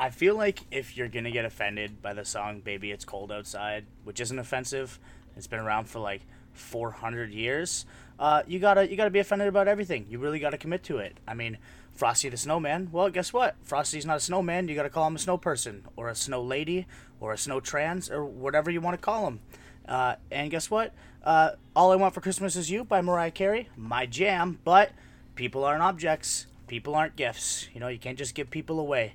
[0.00, 3.84] I feel like if you're gonna get offended by the song "Baby It's Cold Outside,"
[4.02, 4.98] which isn't offensive,
[5.36, 6.22] it's been around for like
[6.54, 7.84] 400 years.
[8.18, 10.06] Uh, you gotta you gotta be offended about everything.
[10.08, 11.18] You really gotta commit to it.
[11.28, 11.58] I mean,
[11.92, 12.88] Frosty the Snowman.
[12.90, 13.56] Well, guess what?
[13.62, 14.68] Frosty's not a snowman.
[14.68, 16.86] You gotta call him a snow person or a snow lady
[17.20, 19.40] or a snow trans or whatever you want to call him.
[19.86, 20.94] Uh, and guess what?
[21.22, 23.68] Uh, All I Want for Christmas Is You by Mariah Carey.
[23.76, 24.60] My jam.
[24.64, 24.92] But
[25.34, 26.46] people aren't objects.
[26.68, 27.68] People aren't gifts.
[27.74, 29.12] You know, you can't just give people away.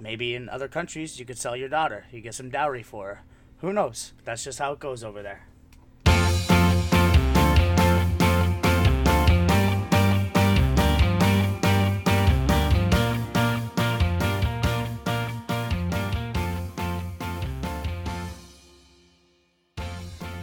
[0.00, 2.06] Maybe in other countries you could sell your daughter.
[2.10, 3.22] You get some dowry for her.
[3.58, 4.14] Who knows?
[4.24, 5.46] That's just how it goes over there.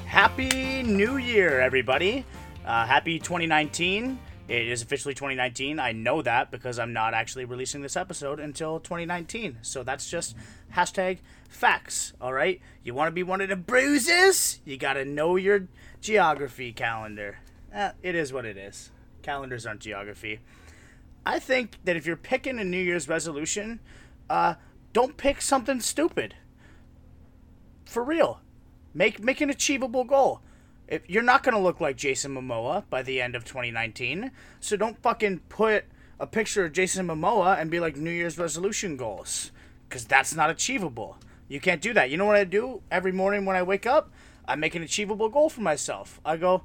[0.06, 2.26] Happy New Year, everybody.
[2.64, 4.20] Uh, happy 2019.
[4.48, 5.78] It is officially 2019.
[5.78, 9.58] I know that because I'm not actually releasing this episode until 2019.
[9.62, 10.36] So that's just
[10.74, 11.18] hashtag
[11.50, 12.62] facts, all right?
[12.82, 14.62] You want to be one of the bruises?
[14.64, 15.68] You got to know your
[16.00, 17.40] geography calendar.
[17.74, 18.92] Eh, it is what it is.
[19.22, 20.40] Calendars aren't geography.
[21.26, 23.82] I think that if you're picking a New Year's resolution,
[24.30, 24.54] uh,
[24.94, 26.36] don't pick something stupid.
[27.84, 28.40] For real.
[28.94, 30.42] Make make an achievable goal.
[30.88, 34.98] If you're not gonna look like Jason Momoa by the end of 2019, so don't
[35.02, 35.84] fucking put
[36.18, 39.52] a picture of Jason Momoa and be like New Year's resolution goals,
[39.88, 41.18] because that's not achievable.
[41.50, 42.10] You can't do that.
[42.10, 44.12] You know what I do every morning when I wake up?
[44.48, 46.22] I make an achievable goal for myself.
[46.24, 46.64] I go,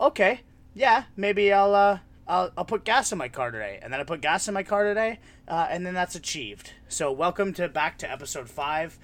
[0.00, 3.98] okay, yeah, maybe I'll uh, I'll, I'll put gas in my car today, and then
[3.98, 6.70] I put gas in my car today, uh, and then that's achieved.
[6.86, 9.00] So welcome to back to episode five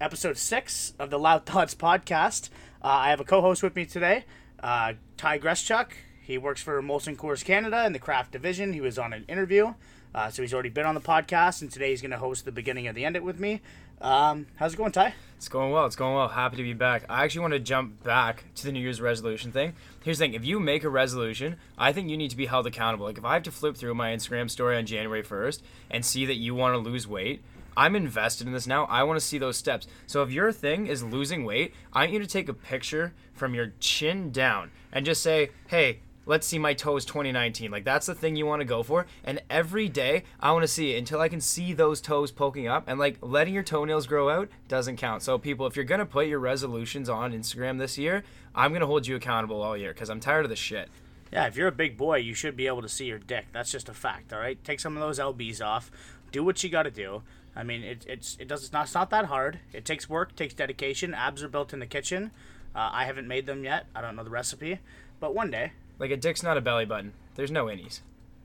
[0.00, 2.50] episode six of the Loud Thoughts podcast.
[2.82, 4.24] Uh, I have a co-host with me today,
[4.62, 5.88] uh, Ty Greschuk.
[6.22, 8.72] He works for Molson Coors Canada in the craft division.
[8.72, 9.74] He was on an interview,
[10.14, 12.52] uh, so he's already been on the podcast, and today he's going to host the
[12.52, 13.60] beginning of the end it with me.
[14.00, 15.14] Um, how's it going, Ty?
[15.36, 15.86] It's going well.
[15.86, 16.28] It's going well.
[16.28, 17.04] Happy to be back.
[17.08, 19.74] I actually want to jump back to the New Year's resolution thing.
[20.04, 22.66] Here's the thing: if you make a resolution, I think you need to be held
[22.66, 23.06] accountable.
[23.06, 26.26] Like if I have to flip through my Instagram story on January 1st and see
[26.26, 27.42] that you want to lose weight,
[27.76, 28.84] I'm invested in this now.
[28.86, 29.86] I want to see those steps.
[30.06, 33.54] So if your thing is losing weight, I want you to take a picture from
[33.54, 38.14] your chin down and just say, "Hey, let's see my toes 2019." Like that's the
[38.14, 39.06] thing you want to go for.
[39.22, 42.66] And every day, I want to see it until I can see those toes poking
[42.66, 42.84] up.
[42.86, 45.22] And like letting your toenails grow out doesn't count.
[45.22, 49.06] So people, if you're gonna put your resolutions on Instagram this year, I'm gonna hold
[49.06, 50.88] you accountable all year because I'm tired of the shit.
[51.32, 53.46] Yeah, if you're a big boy, you should be able to see your dick.
[53.52, 54.32] That's just a fact.
[54.32, 55.90] All right, take some of those lbs off.
[56.32, 57.22] Do what you got to do.
[57.56, 59.60] I mean, it, it's it does it's not, it's not that hard.
[59.72, 61.14] It takes work, takes dedication.
[61.14, 62.30] Abs are built in the kitchen.
[62.74, 63.86] Uh, I haven't made them yet.
[63.94, 64.78] I don't know the recipe,
[65.18, 65.72] but one day.
[65.98, 67.14] Like a dick's not a belly button.
[67.34, 68.00] There's no innies.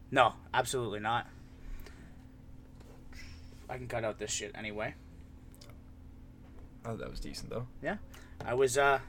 [0.09, 1.27] No, absolutely not.
[3.69, 4.93] I can cut out this shit anyway.
[6.85, 7.67] Oh, that was decent though.
[7.81, 7.97] Yeah,
[8.45, 8.99] I was uh,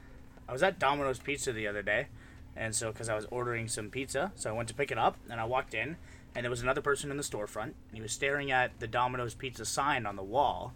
[0.47, 2.07] I was at Domino's Pizza the other day,
[2.55, 5.17] and so because I was ordering some pizza, so I went to pick it up,
[5.29, 5.95] and I walked in,
[6.35, 9.33] and there was another person in the storefront, and he was staring at the Domino's
[9.33, 10.73] Pizza sign on the wall,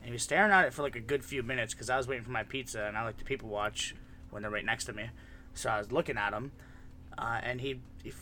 [0.00, 2.06] and he was staring at it for like a good few minutes because I was
[2.06, 3.94] waiting for my pizza, and I like to people watch
[4.30, 5.10] when they're right next to me,
[5.54, 6.52] so I was looking at him,
[7.18, 8.12] uh, and he, he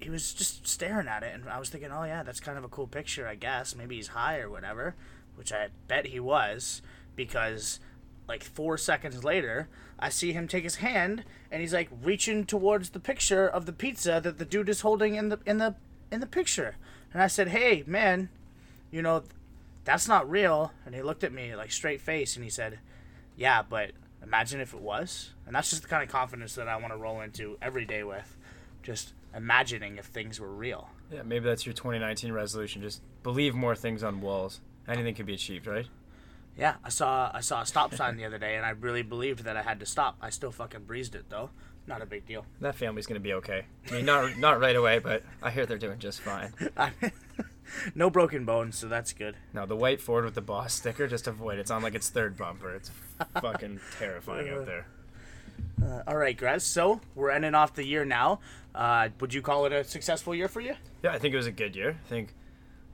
[0.00, 2.64] he was just staring at it, and I was thinking, oh yeah, that's kind of
[2.64, 3.76] a cool picture, I guess.
[3.76, 4.94] Maybe he's high or whatever,
[5.36, 6.80] which I bet he was
[7.16, 7.80] because
[8.26, 12.90] like four seconds later, I see him take his hand and he's like reaching towards
[12.90, 15.74] the picture of the pizza that the dude is holding in the in the
[16.10, 16.76] in the picture.
[17.12, 18.28] And I said, "Hey, man,
[18.90, 19.24] you know,
[19.84, 22.78] that's not real." And he looked at me like straight face and he said,
[23.36, 26.76] "Yeah, but imagine if it was." And that's just the kind of confidence that I
[26.76, 28.36] want to roll into every day with,
[28.82, 30.90] just imagining if things were real.
[31.10, 32.82] Yeah, maybe that's your 2019 resolution.
[32.82, 34.60] Just believe more things on walls.
[34.86, 35.86] Anything can be achieved, right?
[36.56, 39.44] Yeah, I saw I saw a stop sign the other day, and I really believed
[39.44, 40.16] that I had to stop.
[40.20, 41.50] I still fucking breezed it though.
[41.86, 42.44] Not a big deal.
[42.60, 43.64] That family's gonna be okay.
[43.88, 46.52] I mean, not not right away, but I hear they're doing just fine.
[47.94, 49.36] no broken bones, so that's good.
[49.52, 51.58] No, the white Ford with the boss sticker, just avoid.
[51.58, 51.62] it.
[51.62, 52.74] It's on like its third bumper.
[52.74, 52.90] It's
[53.40, 54.86] fucking terrifying out there.
[55.82, 56.64] Uh, all right, Grez.
[56.64, 58.40] So we're ending off the year now.
[58.74, 60.74] Uh, would you call it a successful year for you?
[61.02, 61.98] Yeah, I think it was a good year.
[62.04, 62.34] I think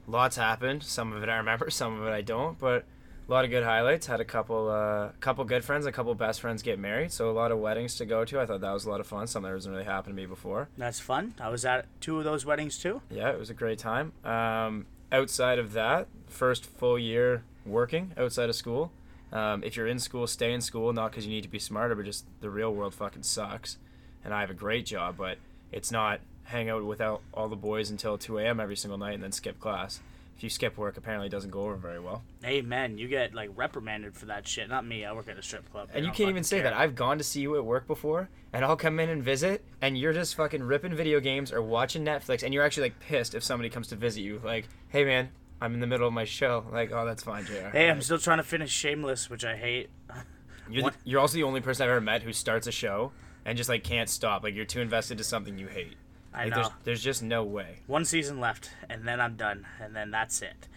[0.07, 0.83] lots happened.
[0.83, 2.57] Some of it I remember, some of it I don't.
[2.57, 2.85] But
[3.27, 4.07] a lot of good highlights.
[4.07, 7.11] Had a couple, uh, couple good friends, a couple best friends get married.
[7.11, 8.39] So a lot of weddings to go to.
[8.39, 9.27] I thought that was a lot of fun.
[9.27, 10.69] Something that hasn't really happened to me before.
[10.77, 11.33] That's fun.
[11.39, 13.01] I was at two of those weddings too.
[13.09, 14.13] Yeah, it was a great time.
[14.23, 18.91] Um, outside of that, first full year working outside of school.
[19.31, 21.95] Um, if you're in school, stay in school, not because you need to be smarter,
[21.95, 23.77] but just the real world fucking sucks.
[24.23, 25.37] And I have a great job, but
[25.71, 28.61] it's not hang out without all the boys until 2 a.m.
[28.61, 29.99] every single night and then skip class.
[30.37, 32.21] If you skip work, apparently it doesn't go over very well.
[32.45, 32.99] Amen.
[32.99, 34.69] You get like reprimanded for that shit.
[34.69, 35.03] Not me.
[35.03, 35.89] I work at a strip club.
[35.95, 36.65] And you can't even say care.
[36.65, 36.73] that.
[36.73, 39.97] I've gone to see you at work before, and I'll come in and visit, and
[39.97, 43.43] you're just fucking ripping video games or watching Netflix, and you're actually like pissed if
[43.43, 44.39] somebody comes to visit you.
[44.43, 45.29] Like, hey man,
[45.59, 46.65] I'm in the middle of my show.
[46.71, 47.69] Like, oh, that's fine, JR.
[47.71, 49.89] Hey, I'm still trying to finish Shameless, which I hate.
[50.69, 53.11] you're, the, you're also the only person I've ever met who starts a show
[53.43, 54.43] and just like can't stop.
[54.43, 55.95] Like, you're too invested to something you hate.
[56.37, 56.55] I Like, know.
[56.61, 57.79] there's, there's just no way.
[57.87, 60.67] One season left, and then I'm done, and then that's it.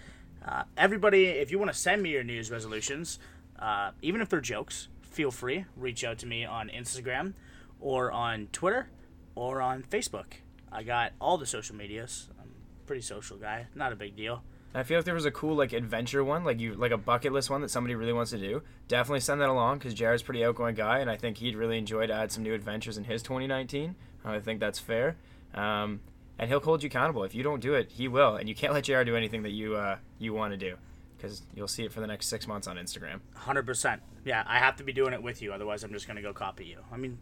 [0.45, 3.19] Uh, everybody, if you want to send me your New Year's resolutions,
[3.59, 5.67] uh, even if they're jokes, feel free.
[5.77, 7.35] Reach out to me on Instagram,
[7.79, 8.89] or on Twitter,
[9.35, 10.33] or on Facebook.
[10.73, 12.29] I got all the social medias.
[12.41, 13.67] I'm a pretty social guy.
[13.75, 14.43] Not a big deal.
[14.73, 17.33] I feel like there was a cool like adventure one, like you like a bucket
[17.33, 20.25] list one that somebody really wants to do, definitely send that along because Jared's a
[20.25, 23.05] pretty outgoing guy, and I think he'd really enjoy to add some new adventures in
[23.05, 23.97] his 2019.
[24.25, 25.17] I think that's fair,
[25.55, 26.01] um,
[26.39, 27.25] and he'll hold you accountable.
[27.25, 29.51] If you don't do it, he will, and you can't let Jared do anything that
[29.51, 30.77] you uh, you want to do
[31.17, 33.21] because you'll see it for the next six months on Instagram.
[33.35, 34.03] Hundred percent.
[34.25, 36.65] Yeah, I have to be doing it with you, otherwise I'm just gonna go copy
[36.65, 36.79] you.
[36.91, 37.19] I mean,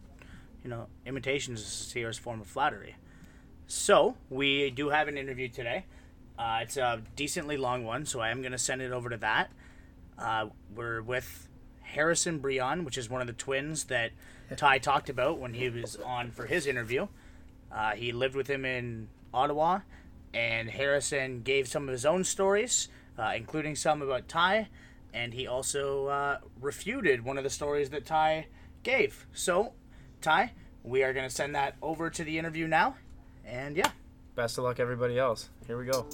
[0.63, 2.95] you know, imitation is a form of flattery.
[3.67, 5.85] So we do have an interview today.
[6.37, 9.51] Uh, it's a decently long one, so I am gonna send it over to that.
[10.17, 11.47] Uh, we're with
[11.81, 14.11] Harrison Brion, which is one of the twins that
[14.55, 17.07] Ty talked about when he was on for his interview.
[17.71, 19.79] Uh, he lived with him in Ottawa,
[20.33, 24.69] and Harrison gave some of his own stories, uh, including some about Ty,
[25.13, 28.47] and he also uh, refuted one of the stories that Ty
[28.83, 29.27] gave.
[29.33, 29.73] So,
[30.21, 32.95] Ty, we are going to send that over to the interview now,
[33.45, 33.91] and yeah.
[34.35, 35.49] Best of luck, everybody else.
[35.67, 36.07] Here we go.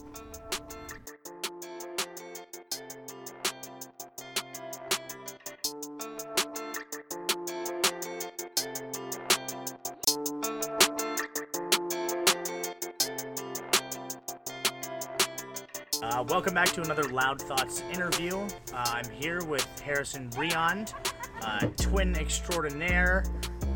[16.28, 18.38] Welcome back to another Loud Thoughts interview.
[18.38, 20.94] Uh, I'm here with Harrison Briand,
[21.42, 23.26] uh, twin extraordinaire,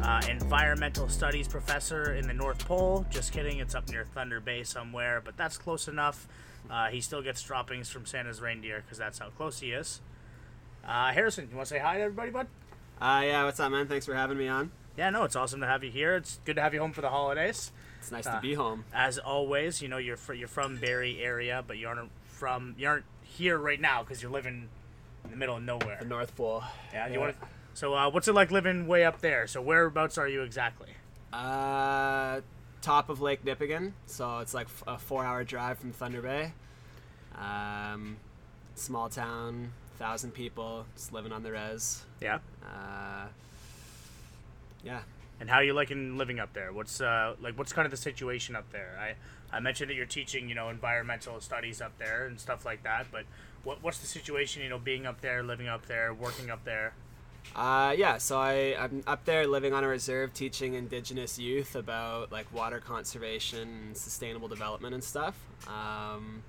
[0.03, 3.05] uh, environmental studies professor in the North Pole.
[3.09, 6.27] Just kidding, it's up near Thunder Bay somewhere, but that's close enough.
[6.69, 10.01] Uh, he still gets droppings from Santa's reindeer because that's how close he is.
[10.87, 12.47] Uh, Harrison, you want to say hi to everybody, bud?
[13.01, 13.87] Uh, yeah, what's up, man?
[13.87, 14.71] Thanks for having me on.
[14.97, 16.15] Yeah, no, it's awesome to have you here.
[16.15, 17.71] It's good to have you home for the holidays.
[17.99, 18.83] It's nice Uh, to be home.
[18.93, 22.09] As always, you know you're fr- you're from Barrie area, but you aren't
[22.39, 24.69] from you aren't here right now because you're living
[25.25, 25.97] in the middle of nowhere.
[25.99, 26.63] The North Pole.
[26.93, 27.35] Yeah, you want
[27.73, 29.45] So, uh, what's it like living way up there?
[29.45, 30.89] So, whereabouts are you exactly?
[31.33, 32.41] Uh,
[32.81, 36.53] top of Lake Nipigon, so it's like f- a four-hour drive from Thunder Bay.
[37.37, 38.17] Um,
[38.75, 42.03] small town, thousand people, just living on the res.
[42.21, 42.39] Yeah.
[42.63, 43.27] Uh,
[44.83, 45.01] yeah.
[45.39, 46.71] And how are you liking living up there?
[46.73, 48.97] What's uh like what's kind of the situation up there?
[48.99, 49.15] I
[49.55, 53.07] I mentioned that you're teaching, you know, environmental studies up there and stuff like that,
[53.11, 53.23] but
[53.63, 56.93] what what's the situation, you know, being up there, living up there, working up there?
[57.55, 62.31] Uh, yeah, so I, I'm up there living on a reserve teaching indigenous youth about
[62.31, 65.35] like water conservation sustainable development and stuff.
[65.67, 66.43] Um,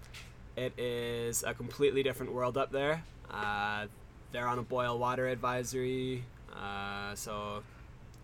[0.57, 3.03] it is a completely different world up there.
[3.31, 3.87] Uh,
[4.33, 6.25] they're on a boil water advisory.
[6.55, 7.63] Uh, so,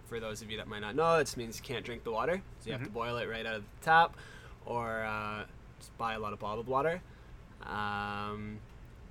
[0.06, 2.40] for those of you that might not know, it means you can't drink the water.
[2.60, 4.16] So, you have to boil it right out of the tap
[4.64, 5.44] or uh,
[5.78, 7.00] just buy a lot of bottled water.
[7.62, 8.58] Um,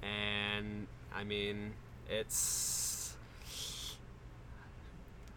[0.02, 1.74] and I mean,
[2.10, 3.16] it's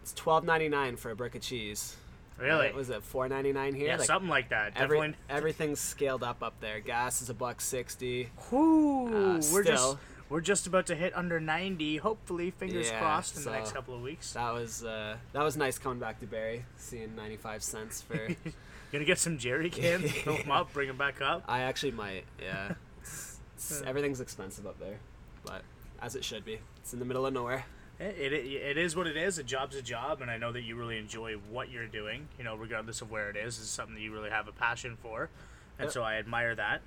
[0.01, 1.95] it's twelve ninety nine for a brick of cheese.
[2.37, 2.67] Really?
[2.67, 2.75] Right?
[2.75, 3.87] Was it four ninety nine here?
[3.87, 4.73] yeah, Like, something like that.
[4.77, 5.17] every, Definitely.
[5.29, 6.79] everything's scaled up up there.
[6.79, 8.29] Gas is a buck sixty.
[8.51, 9.97] Whoo, Uh, we're just.
[10.29, 11.97] We're just about to hit under 90.
[11.97, 14.33] Hopefully, fingers Yeah, crossed in the next couple of weeks.
[14.33, 18.27] That was uh, that was nice coming back to Barrie, seeing ninety five cents for.
[18.91, 21.43] Gonna get some jerry cans, fill them up, bring them back up.
[21.47, 22.25] I actually might.
[22.41, 24.97] Yeah, it's, it's, everything's expensive up there,
[25.43, 25.61] but
[26.01, 26.59] as it should be.
[26.77, 27.65] It's in the middle of nowhere.
[27.99, 29.37] It, it, it is what it is.
[29.39, 32.27] A job's a job, and I know that you really enjoy what you're doing.
[32.37, 34.95] You know, regardless of where it is, it's something that you really have a passion
[35.01, 35.29] for,
[35.77, 35.91] and Yep.
[35.93, 36.81] so I admire that.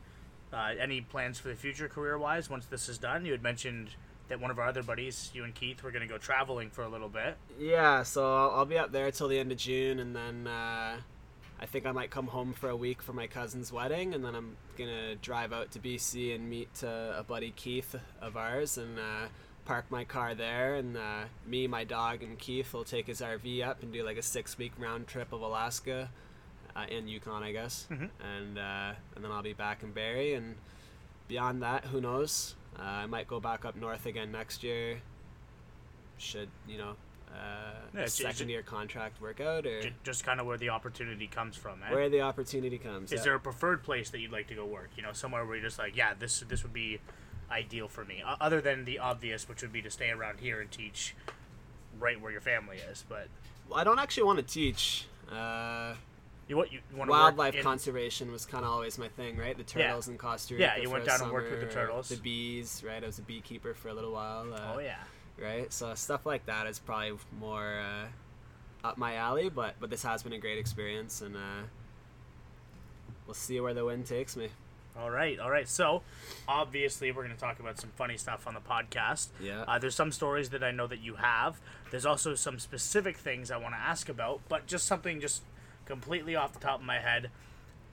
[0.53, 3.25] Uh, any plans for the future, career-wise, once this is done?
[3.25, 3.91] You had mentioned
[4.29, 6.83] that one of our other buddies, you and Keith, were going to go traveling for
[6.83, 7.37] a little bit.
[7.59, 10.97] Yeah, so I'll, I'll be up there till the end of June, and then uh,
[11.61, 14.35] I think I might come home for a week for my cousin's wedding, and then
[14.35, 18.99] I'm gonna drive out to BC and meet uh, a buddy Keith of ours, and
[18.99, 19.29] uh,
[19.65, 23.67] park my car there, and uh, me, my dog, and Keith will take his RV
[23.67, 26.11] up and do like a six-week round trip of Alaska
[26.77, 28.11] uh, and Yukon, I guess, Mhm.
[28.21, 30.57] and uh, and then I'll be back in Barrie, and
[31.29, 32.55] beyond that, who knows?
[32.79, 35.01] Uh, I might go back up north again next year.
[36.19, 36.97] Should you know
[37.33, 40.59] uh, Yeah, a it's- it's- second year contract work out, or just kind of where
[40.59, 41.83] the opportunity comes from.
[41.83, 41.91] Eh?
[41.91, 43.11] where the opportunity comes.
[43.11, 43.25] Is yeah.
[43.25, 44.91] there a preferred place that you'd like to go work?
[44.97, 47.01] You know, somewhere where you're just like, yeah, this this would be
[47.51, 48.23] ideal for me.
[48.23, 51.15] Other than the obvious, which would be to stay around here and teach
[51.99, 53.05] right where your family is.
[53.09, 53.29] But
[53.69, 55.07] Well, I don't actually want to teach.
[55.31, 55.95] Uh,
[56.49, 59.57] you what you want to wildlife in, conservation was kind of always my thing, right?
[59.57, 59.87] The Yeah.
[59.89, 60.63] turtles in Costa Rica.
[60.63, 62.09] Yeah, you went down and worked with the turtles.
[62.09, 63.03] The bees, right?
[63.03, 64.53] I was a beekeeper for a little while.
[64.53, 64.97] Uh, Oh yeah.
[65.41, 65.73] right?
[65.73, 69.49] So stuff like that is probably more uh, up my alley.
[69.49, 71.63] But but this has been a great experience, and uh,
[73.27, 74.49] we'll see where the wind takes me.
[74.99, 75.67] All right, all right.
[75.67, 76.03] So,
[76.47, 79.29] obviously, we're going to talk about some funny stuff on the podcast.
[79.41, 79.63] Yeah.
[79.67, 81.59] Uh, there's some stories that I know that you have.
[81.91, 85.41] There's also some specific things I want to ask about, but just something just
[85.93, 87.31] completely off the top of my head.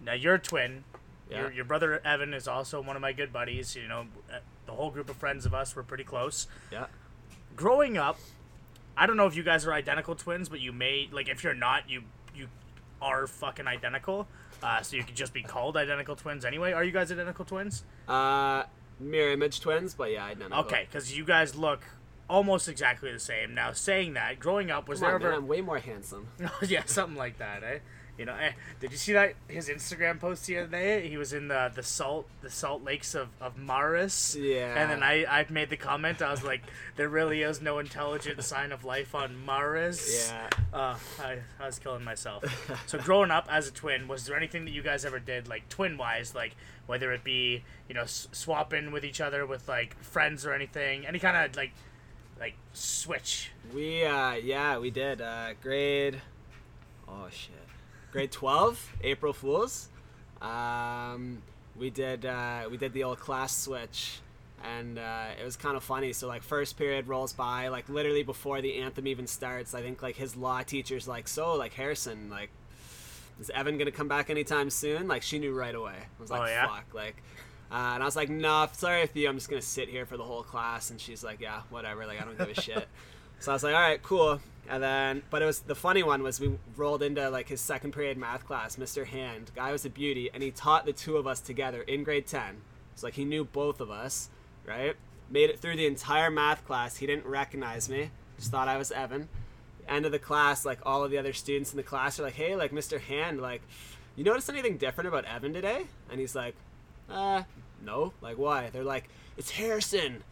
[0.01, 0.86] Now, you're a twin.
[1.29, 1.41] Yeah.
[1.41, 3.75] Your, your brother Evan is also one of my good buddies.
[3.75, 6.48] You know, uh, the whole group of friends of us were pretty close.
[6.72, 6.86] Yeah.
[7.58, 8.18] Growing up,
[8.96, 11.53] I don't know if you guys are identical twins, but you may like if you're
[11.53, 12.03] not, you
[12.34, 12.48] you
[13.01, 14.27] are fucking identical.
[14.63, 16.72] Uh, so you could just be called identical twins anyway.
[16.72, 17.84] Are you guys identical twins?
[18.08, 18.63] Uh,
[19.00, 20.63] mirror image twins, but yeah, identical.
[20.63, 21.82] Okay, because you guys look
[22.29, 23.53] almost exactly the same.
[23.53, 25.39] Now, saying that, growing up, was Come on, there man.
[25.39, 26.27] I'm way more handsome.
[26.67, 27.79] yeah, something like that, eh?
[28.17, 31.07] You know, eh, did you see that his Instagram post the other day?
[31.07, 34.36] He was in the the salt the salt lakes of of Maras.
[34.38, 34.75] Yeah.
[34.75, 36.21] And then I I made the comment.
[36.21, 36.63] I was like,
[36.98, 40.27] there really is no intelligent sign of life on Maras.
[40.29, 40.50] Yeah.
[40.74, 42.43] Uh, I, I was killing myself.
[42.88, 45.69] So growing up as a twin, was there anything that you guys ever did like
[45.69, 46.57] twin wise, like
[46.88, 51.07] whether it be you know s- swapping with each other with like friends or anything,
[51.07, 51.71] any kind of like
[52.39, 53.51] like switch?
[53.74, 55.22] We uh yeah, we did.
[55.22, 56.22] Uh grade
[57.08, 57.55] Oh shit.
[58.12, 59.89] Grade 12, April Fools.
[60.41, 61.41] Um
[61.75, 64.19] we did uh we did the old class switch
[64.63, 66.13] and uh, it was kind of funny.
[66.13, 69.74] So like first period rolls by, like literally before the anthem even starts.
[69.74, 72.50] I think like his law teacher's like, "So like Harrison, like
[73.39, 75.96] is Evan gonna come back anytime soon?" Like she knew right away.
[75.96, 76.67] I was like, Oh, yeah?
[76.67, 77.24] "Fuck!" Like,
[77.71, 79.29] uh, and I was like, "No, sorry you.
[79.29, 82.05] I'm just gonna sit here for the whole class." And she's like, "Yeah, whatever.
[82.05, 82.88] Like I don't give a shit."
[83.41, 86.23] So I was like, "All right, cool." And then, but it was the funny one
[86.23, 88.75] was we rolled into like his second period math class.
[88.75, 89.05] Mr.
[89.05, 92.27] Hand, guy was a beauty, and he taught the two of us together in grade
[92.27, 92.57] ten.
[92.95, 94.29] So like he knew both of us,
[94.67, 94.93] right?
[95.29, 96.97] Made it through the entire math class.
[96.97, 98.11] He didn't recognize me.
[98.38, 99.29] Just thought I was Evan.
[99.88, 102.33] End of the class, like all of the other students in the class are like,
[102.33, 102.99] "Hey, like Mr.
[102.99, 103.61] Hand, like,
[104.17, 106.55] you notice anything different about Evan today?" And he's like,
[107.11, 107.43] "Uh,
[107.85, 108.13] no.
[108.21, 110.23] Like why?" They're like, "It's Harrison."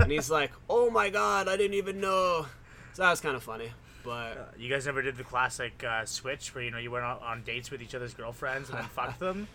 [0.00, 2.46] and he's like, "Oh my god, I didn't even know."
[2.94, 3.70] So that was kind of funny.
[4.04, 7.18] But You guys never did the classic uh, switch where you know you went on,
[7.22, 9.48] on dates with each other's girlfriends and then fucked them.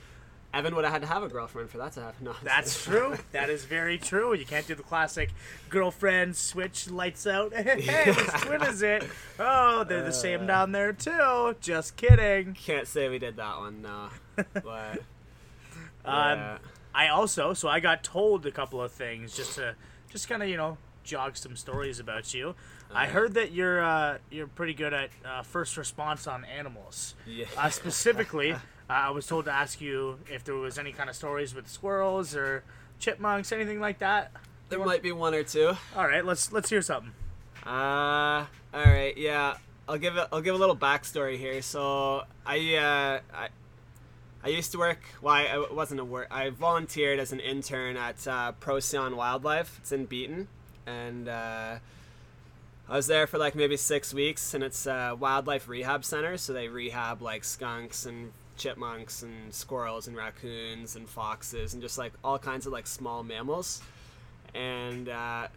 [0.53, 2.24] Evan would have had to have a girlfriend for that to happen.
[2.25, 3.17] No, That's true.
[3.34, 4.34] That is very true.
[4.34, 5.31] You can't do the classic
[5.69, 7.53] girlfriend switch lights out.
[7.53, 9.03] Hey, which twin is it?
[9.38, 11.55] Oh, they're the same down there too.
[11.60, 12.53] Just kidding.
[12.53, 13.81] Can't say we did that one.
[13.81, 14.07] No,
[14.63, 15.03] but
[16.08, 16.58] Um, yeah.
[16.96, 19.76] I also so I got told a couple of things just to
[20.10, 22.56] just kind of you know jog some stories about you.
[22.94, 27.16] I heard that you're uh, you're pretty good at uh, first response on animals.
[27.26, 27.46] Yeah.
[27.58, 28.58] Uh, specifically, uh,
[28.90, 32.36] I was told to ask you if there was any kind of stories with squirrels
[32.36, 32.64] or
[33.00, 34.32] chipmunks, anything like that.
[34.70, 35.74] there might be one or two.
[35.96, 37.12] All right, let's let's hear something.
[37.66, 39.58] Uh, all right, yeah.
[39.90, 40.28] I'll give it.
[40.32, 41.62] I'll give a little backstory here.
[41.62, 43.48] So I, uh, I,
[44.44, 45.00] I used to work.
[45.22, 46.27] Well, I, wasn't a work.
[46.32, 49.79] I volunteered as an intern at uh, Procyon Wildlife.
[49.82, 50.48] It's in Beeton,
[50.86, 51.77] and uh,
[52.88, 54.53] I was there for like maybe six weeks.
[54.53, 60.08] And it's a wildlife rehab center, so they rehab like skunks and chipmunks and squirrels
[60.08, 63.82] and raccoons and foxes and just like all kinds of like small mammals.
[64.53, 65.48] And uh,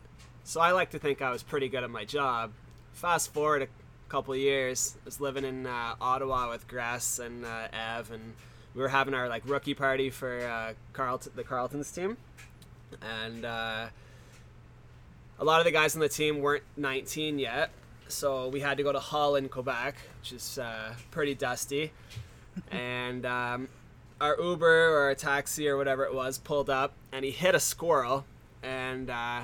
[0.45, 2.53] so I like to think I was pretty good at my job.
[2.93, 3.69] Fast forward a
[4.09, 8.35] couple years, I was living in uh, Ottawa with Gress and uh, Ev, and
[8.75, 12.17] we were having our like rookie party for uh, Carleton, the Carleton's team,
[13.03, 13.87] and uh,
[15.39, 17.71] a lot of the guys on the team weren't 19 yet,
[18.09, 21.93] so we had to go to Hull in Quebec, which is uh, pretty dusty,
[22.71, 23.69] and um,
[24.21, 27.61] our Uber or our taxi or whatever it was pulled up, and he hit a
[27.61, 28.25] squirrel,
[28.63, 29.43] and uh,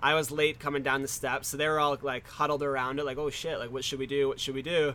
[0.00, 3.04] I was late coming down the steps, so they were all like huddled around it,
[3.04, 3.58] like, "Oh shit!
[3.58, 4.28] Like, what should we do?
[4.28, 4.94] What should we do?"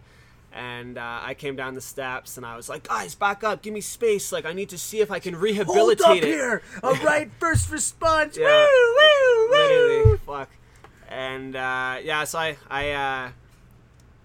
[0.57, 3.61] And uh, I came down the steps, and I was like, "Guys, back up!
[3.61, 4.31] Give me space!
[4.31, 6.61] Like, I need to see if I can rehabilitate Hold rehabilitate up it." here!
[6.81, 8.37] All right, first response.
[8.37, 8.45] Yeah.
[8.47, 9.51] Woo, woo, woo.
[9.51, 10.49] Literally, fuck.
[11.09, 13.29] And uh, yeah, so I I uh,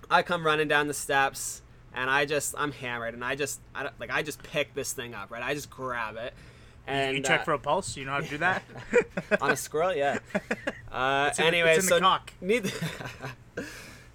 [0.09, 1.63] I come running down the steps,
[1.95, 4.93] and I just I'm hammered, and I just I don't, like I just pick this
[4.93, 5.43] thing up, right?
[5.43, 6.33] I just grab it.
[6.87, 7.97] And you check uh, for a pulse.
[7.97, 8.63] You know how to do that.
[9.41, 10.19] on a squirrel, yeah.
[10.93, 12.33] Uh, It's in the- anyway, it's in the so cock.
[12.41, 12.71] neither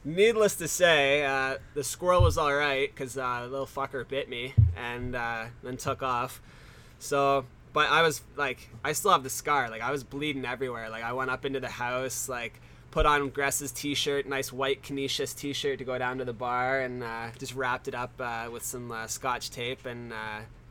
[0.06, 4.30] needless to say, uh, the squirrel was all right because uh, the little fucker bit
[4.30, 6.42] me and uh, then took off.
[7.00, 9.70] So, but I was like, I still have the scar.
[9.70, 10.90] Like I was bleeding everywhere.
[10.90, 15.34] Like I went up into the house, like put on Gress's t-shirt, nice white Canisius
[15.34, 18.64] t-shirt to go down to the bar, and uh, just wrapped it up uh, with
[18.64, 20.14] some uh, Scotch tape and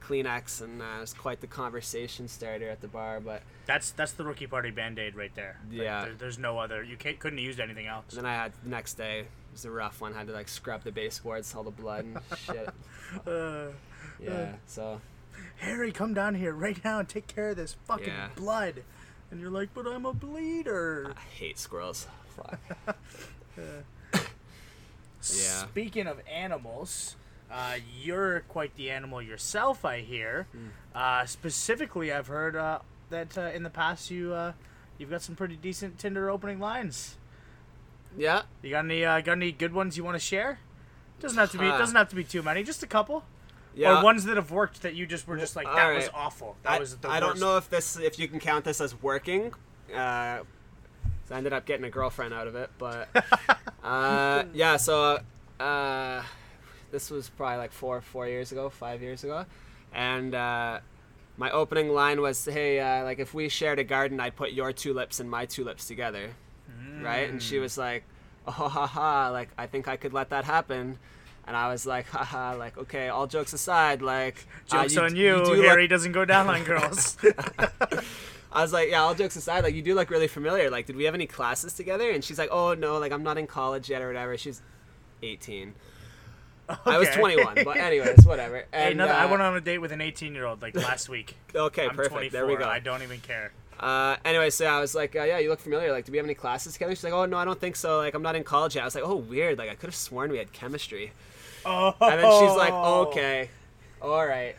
[0.08, 3.20] Kleenex, and uh, it was quite the conversation starter at the bar.
[3.20, 5.58] But That's that's the rookie party band aid right there.
[5.70, 6.04] Like, Yeah.
[6.04, 6.82] there- there's no other.
[6.82, 8.04] You can't couldn't have used anything else.
[8.11, 9.20] And then I had the next day.
[9.20, 10.14] It was a rough one.
[10.14, 12.68] I Had to like scrub the baseboards, all the blood and shit.
[13.26, 13.66] Uh,
[14.20, 14.54] Yeah.
[14.66, 15.00] So
[15.58, 18.28] Harry, come down here right now and take care of this fucking Yeah.
[18.37, 18.82] blood.
[19.30, 21.12] And you're like, but I'm a bleeder.
[21.16, 22.06] I hate squirrels.
[22.37, 22.61] Fuck.
[25.32, 25.64] Yeah.
[25.66, 27.16] Speaking of animals,
[27.54, 30.49] uh, you're quite the animal yourself, I hear.
[30.92, 32.80] Uh, specifically, I've heard uh,
[33.11, 34.52] that uh, in the past you uh,
[34.99, 37.16] you've got some pretty decent Tinder opening lines.
[38.18, 38.42] Yeah.
[38.62, 40.58] You got any uh, got any good ones you want to share?
[41.20, 41.78] Doesn't have to be Huh.
[41.78, 43.25] doesn't have to be too many, just a couple.
[43.76, 44.00] Yeah.
[44.00, 46.56] Or ones that have worked that you just were just like that was awful.
[46.64, 49.00] That I, was the I don't know if this if you can count this as
[49.00, 49.52] working.
[49.94, 50.40] Uh,
[51.26, 53.08] so I ended up getting a girlfriend out of it, but
[53.84, 54.76] uh, yeah.
[54.76, 55.20] So
[55.61, 56.23] uh,
[56.94, 59.44] this was probably like four four years ago, five years ago,
[59.92, 60.78] and uh,
[61.36, 64.72] my opening line was, "Hey, uh, like if we shared a garden, I'd put your
[64.72, 66.26] tulips and my tulips together."
[67.02, 67.28] right?
[67.28, 67.48] And Mm.
[67.48, 68.04] she was like,
[68.46, 70.98] oh, ha ha, like, I think I could let that happen.
[71.46, 74.36] And I was like, haha, like, okay, all jokes aside, like,
[74.70, 77.16] uh, Jokes you- on you, do look- Harry doesn't go down on girls.
[78.52, 80.70] I was like, yeah, all jokes aside, like, you do look really familiar.
[80.70, 82.08] Like, did we have any classes together?
[82.10, 84.38] And she's like, oh, no, like, I'm not in college yet or whatever.
[84.38, 84.62] She's
[85.22, 85.74] 18.
[86.87, 88.64] I was 21, but anyways, whatever.
[88.73, 91.09] Hey, And, I uh, went on a date with an 18 year old like last
[91.09, 91.37] week.
[91.54, 92.12] Okay, I'm perfect.
[92.14, 92.33] 24.
[92.33, 92.68] There we go.
[92.68, 93.52] I don't even care.
[93.78, 95.92] Uh, anyway, so I was like, uh, yeah, you look familiar.
[95.92, 96.94] Like, do we have any classes together?
[96.94, 97.99] She's like, oh, no, I don't think so.
[97.99, 98.83] Like, I'm not in college yet.
[98.83, 99.56] I was like, oh, weird.
[99.59, 101.12] Like, I could have sworn we had chemistry.
[101.64, 101.94] Oh.
[102.00, 103.50] And then she's like, okay,
[104.02, 104.54] all right,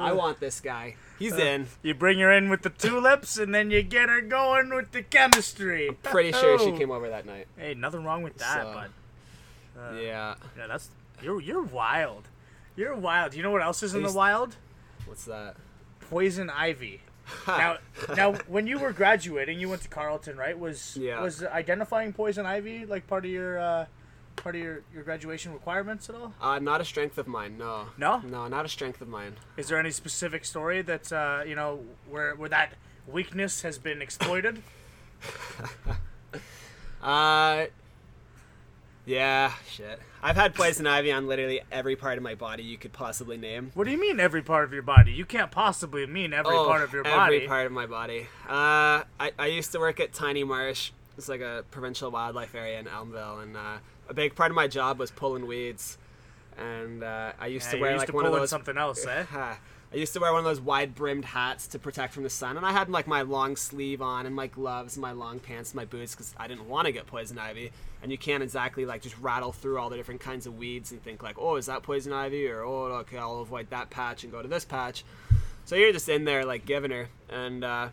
[0.00, 0.96] I want this guy.
[1.18, 1.66] He's in.
[1.82, 5.02] You bring her in with the tulips, and then you get her going with the
[5.02, 5.88] chemistry.
[5.88, 6.76] I'm Pretty sure she Oh.
[6.78, 7.46] came over that night.
[7.56, 10.34] Hey, nothing wrong with that, So, but uh, Yeah.
[10.58, 10.88] yeah, that's
[11.22, 12.28] you're you're wild.
[12.76, 13.34] You're wild.
[13.34, 14.56] You know what else is in the wild?
[15.06, 15.56] What's that?
[16.10, 17.00] Poison ivy.
[17.46, 17.78] now,
[18.16, 20.58] now, when you were graduating, you went to Carleton, right?
[20.58, 21.22] Was Yeah.
[21.22, 23.86] was identifying poison ivy like part of your uh,
[24.36, 26.34] part of your, your graduation requirements at all?
[26.40, 27.56] Uh, not a strength of mine.
[27.56, 27.86] No.
[27.96, 28.18] No?
[28.20, 29.36] No, not a strength of mine.
[29.56, 32.74] Is there any specific story that uh, you know where where that
[33.06, 34.62] weakness has been exploited?
[37.02, 37.66] Uh.
[39.06, 39.52] Yeah.
[39.70, 40.00] Shit.
[40.22, 43.70] I've had poison ivy on literally every part of my body you could possibly name.
[43.74, 45.12] What do you mean every part of your body?
[45.12, 47.36] You can't possibly mean every Oh, part of your body.
[47.36, 48.26] every part of my body.
[48.48, 50.90] Uh, I, I used to work at Tiny Marsh.
[51.18, 53.76] It's like a provincial wildlife area in Elmvale, and uh,
[54.08, 55.98] a big part of my job was pulling weeds.
[56.56, 58.48] And uh, I used Yeah, to wear used like to one of those.
[58.50, 59.24] something else, eh?
[59.94, 62.56] I used to wear one of those wide brimmed hats to protect from the sun,
[62.56, 65.72] and I had like my long sleeve on and my gloves, and my long pants,
[65.72, 67.70] my boots because I didn't want to get poison ivy.
[68.02, 71.00] And you can't exactly like just rattle through all the different kinds of weeds and
[71.00, 72.48] think like, oh, is that poison ivy?
[72.48, 75.04] Or oh, okay, I'll avoid that patch and go to this patch.
[75.64, 77.88] So you're just in there like giving her, and uh,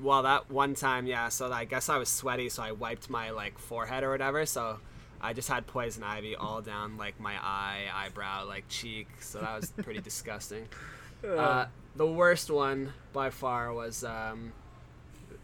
[0.00, 1.28] well, that one time, yeah.
[1.28, 4.44] So I guess I was sweaty, so I wiped my like forehead or whatever.
[4.46, 4.80] So
[5.20, 9.08] I just had poison ivy all down like my eye, eyebrow, like cheek.
[9.20, 10.66] So that was pretty disgusting.
[11.26, 14.52] Uh, the worst one by far was um,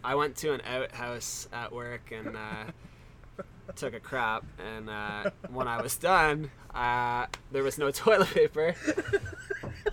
[0.05, 3.43] I went to an outhouse at work and uh,
[3.77, 4.45] took a crap.
[4.59, 8.75] And uh, when I was done, uh, there was no toilet paper.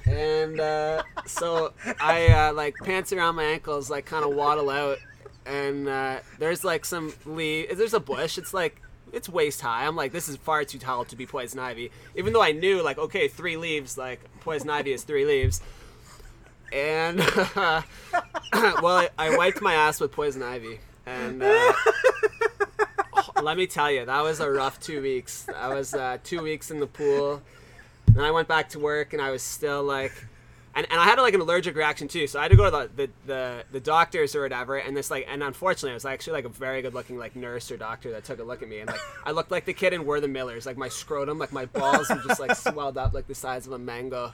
[0.05, 4.97] And uh, so I uh, like pants around my ankles, like kind of waddle out,
[5.45, 7.75] and uh, there's like some leaf.
[7.77, 8.37] There's a bush.
[8.37, 8.81] It's like
[9.13, 9.85] it's waist high.
[9.85, 11.91] I'm like, this is far too tall to be poison ivy.
[12.15, 15.61] Even though I knew, like, okay, three leaves, like poison ivy is three leaves.
[16.71, 17.19] And
[17.55, 17.83] well,
[18.53, 21.73] I, I wiped my ass with poison ivy, and uh,
[23.41, 25.47] let me tell you, that was a rough two weeks.
[25.53, 27.41] I was uh, two weeks in the pool.
[28.07, 30.13] Then I went back to work, and I was still like,
[30.73, 32.27] and, and I had like an allergic reaction too.
[32.27, 34.77] So I had to go to the, the, the, the doctors or whatever.
[34.77, 37.71] And this like, and unfortunately, it was actually like a very good looking like nurse
[37.71, 39.93] or doctor that took a look at me, and like I looked like the kid
[39.93, 40.65] in We're the Millers.
[40.65, 43.73] Like my scrotum, like my balls were just like swelled up like the size of
[43.73, 44.33] a mango.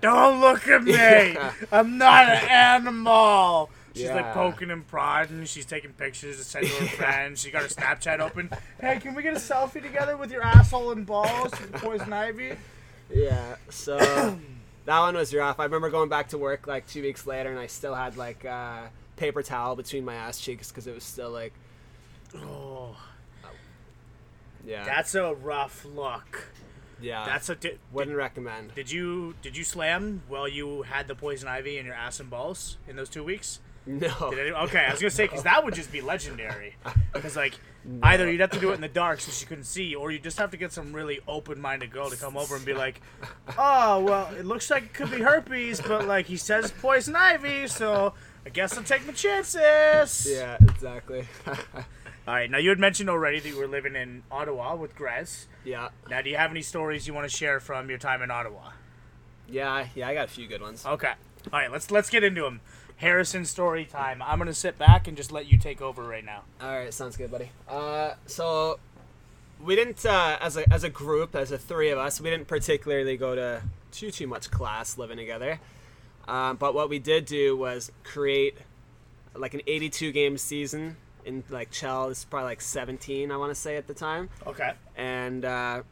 [0.00, 0.92] Don't look at me.
[0.92, 1.52] Yeah.
[1.70, 3.70] I'm not an animal.
[3.94, 5.44] She's like poking and prodding.
[5.44, 7.42] She's taking pictures to send to her friends.
[7.42, 8.50] She got her Snapchat open.
[8.80, 12.56] Hey, can we get a selfie together with your asshole and balls poison ivy?
[13.14, 13.56] Yeah.
[13.70, 13.98] So
[14.84, 15.60] that one was rough.
[15.60, 18.44] I remember going back to work like two weeks later, and I still had like
[18.44, 18.82] uh,
[19.16, 21.52] paper towel between my ass cheeks because it was still like
[22.36, 22.96] Oh.
[24.64, 24.84] Yeah.
[24.84, 26.48] That's a rough look.
[27.00, 27.24] yeah.
[27.26, 27.54] That's a.
[27.56, 28.74] Did, wouldn't recommend.
[28.74, 32.30] did you did you slam while you had the poison ivy in your ass and
[32.30, 33.60] balls in those two weeks?
[33.84, 34.30] No.
[34.30, 36.76] Did any, okay, I was gonna say because that would just be legendary.
[37.12, 37.54] Because like
[38.02, 40.18] either you'd have to do it in the dark so she couldn't see, or you
[40.18, 43.02] just have to get some really open-minded girl to come over and be like,
[43.58, 47.66] "Oh, well, it looks like it could be herpes, but like he says poison ivy,
[47.66, 48.14] so
[48.46, 51.26] I guess I'll take my chances." yeah, exactly.
[52.26, 52.50] All right.
[52.50, 55.48] Now you had mentioned already that you were living in Ottawa with Grez.
[55.64, 55.88] yeah.
[56.08, 58.70] Now, do you have any stories you want to share from your time in Ottawa?
[59.48, 60.86] Yeah, yeah, I got a few good ones.
[60.86, 61.12] Okay.
[61.52, 61.70] All right.
[61.70, 62.60] Let's let's get into them.
[63.02, 64.22] Harrison story time.
[64.22, 66.42] I'm gonna sit back and just let you take over right now.
[66.60, 67.50] All right, sounds good, buddy.
[67.68, 68.78] Uh, so
[69.60, 72.46] we didn't, uh, as a as a group, as a three of us, we didn't
[72.46, 75.58] particularly go to too too much class living together.
[76.28, 78.56] Um, but what we did do was create
[79.34, 82.08] like an 82 game season in like Chell.
[82.08, 84.72] This is probably like 17, I want to say at the time, Okay.
[84.96, 85.82] and uh,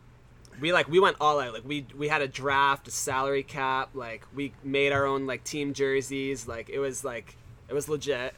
[0.60, 1.52] we like we went all out.
[1.52, 3.90] Like we we had a draft, a salary cap.
[3.94, 6.48] Like we made our own like team jerseys.
[6.48, 7.36] Like it was like
[7.68, 8.34] it was legit.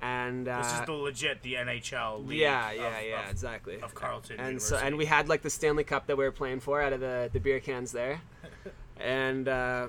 [0.00, 2.38] And uh, This is the legit the NHL league.
[2.40, 3.80] yeah, of- yeah, yeah, of- exactly.
[3.80, 6.60] Of Carleton and so and we had like the Stanley Cup that we were playing
[6.60, 8.20] for out of the the beer cans there.
[9.00, 9.86] and uh,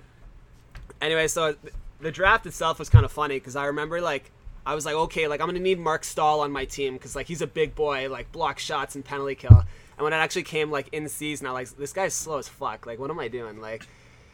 [1.02, 4.32] anyway, so th- the draft itself was kind of funny because I remember like
[4.66, 7.28] I was like, okay, like I'm gonna need Marc Staal on my team because like
[7.28, 9.64] he's a big boy, like block shots and penalty kill.
[9.98, 12.48] And when it actually came like in season, I was like this guy's slow as
[12.48, 12.86] fuck.
[12.86, 13.60] Like, what am I doing?
[13.62, 13.88] Like,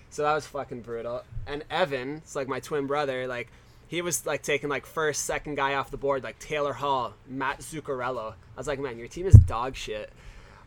[0.09, 1.23] so that was fucking brutal.
[1.47, 3.49] And Evan, it's like my twin brother, like
[3.87, 7.59] he was like taking like first, second guy off the board, like Taylor Hall, Matt
[7.59, 8.33] Zuccarello.
[8.33, 10.11] I was like, man, your team is dog shit.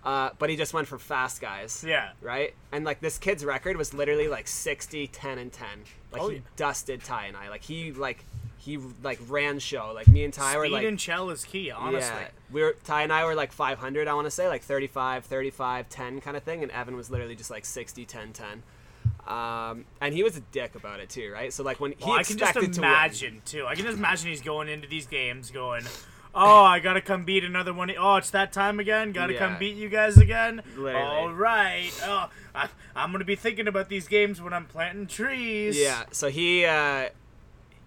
[0.05, 1.85] Uh, but he just went for fast guys.
[1.87, 2.11] Yeah.
[2.21, 2.55] Right?
[2.73, 5.67] And like this kid's record was literally like 60, 10, and 10.
[6.13, 6.43] Like Oh, he yeah.
[6.57, 7.49] dusted Ty and I.
[7.49, 8.25] Like he like
[8.65, 9.93] he like ran show.
[9.93, 11.99] Like me and Ty were Speed like and Chell is key, honestly.
[12.01, 15.25] yeah, we were Ty and I were like 500, I want to say, like 35,
[15.25, 18.63] 35, 10 kind of thing, and Evan was literally just like 60, 10, 10.
[19.27, 21.53] Um, and he was a dick about it too, right?
[21.53, 23.67] So like when he Well, I can just expected to imagine too.
[23.67, 25.85] I can just imagine he's going into these games going,
[26.35, 27.93] "Oh, I gotta come beat another one.
[27.97, 29.13] Oh, it's that time again.
[29.13, 30.63] Gotta come beat you guys again.
[30.77, 30.97] Literally.
[31.05, 31.93] All right.
[32.05, 35.77] Oh, I, I'm gonna be thinking about these games when I'm planting trees.
[35.79, 36.05] yeah.
[36.11, 37.09] So he uh,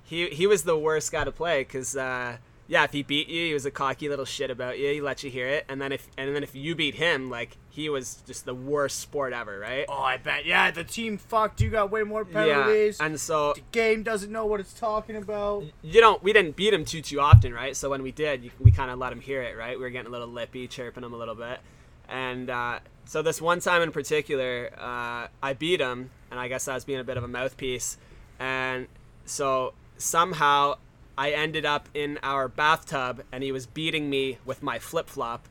[0.05, 2.37] he he was the worst guy to play because uh,
[2.67, 4.87] yeah, if he beat you, he was a cocky little shit about you.
[4.89, 7.57] He let you hear it, and then if and then if you beat him, like
[7.69, 9.85] he was just the worst sport ever, right?
[9.89, 10.45] Oh, I bet.
[10.45, 11.59] Yeah, the team fucked.
[11.61, 12.97] You got way more penalties.
[12.99, 15.65] Yeah, and so the game doesn't know what it's talking about.
[15.83, 18.71] you don't we didn't beat him too too often right so when we did we
[18.71, 21.13] kind of let him hear it right we were getting a little lippy chirping him
[21.13, 21.59] a little bit
[22.09, 26.67] and uh, so this one time in particular uh, i beat him and i guess
[26.67, 27.97] i was being a bit of a mouthpiece
[28.39, 28.87] and
[29.25, 30.75] so somehow
[31.17, 35.47] i ended up in our bathtub and he was beating me with my flip-flop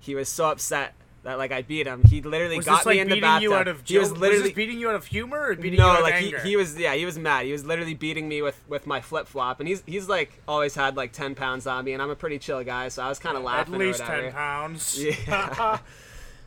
[0.00, 2.94] he was so upset that like i beat him he literally Was got this like
[2.94, 4.94] me in the bathtub you out of he was Was, literally this beating you out
[4.94, 6.40] of humor or beating no, you out like of he, anger?
[6.40, 7.44] he was yeah, he was mad.
[7.44, 10.76] He was literally beating me with with my flip flop, and he's he's like always
[10.76, 13.18] had like ten pounds on me, and I'm a pretty chill guy, so I was
[13.18, 15.04] kind of laughing At least ten pounds.
[15.26, 15.78] Yeah.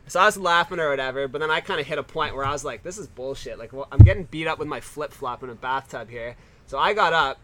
[0.08, 2.44] so I was laughing or whatever, but then I kind of hit a point where
[2.44, 3.58] I was like, "This is bullshit.
[3.58, 6.34] Like, well, I'm getting beat up with my flip flop in a bathtub here."
[6.72, 7.38] So I got up,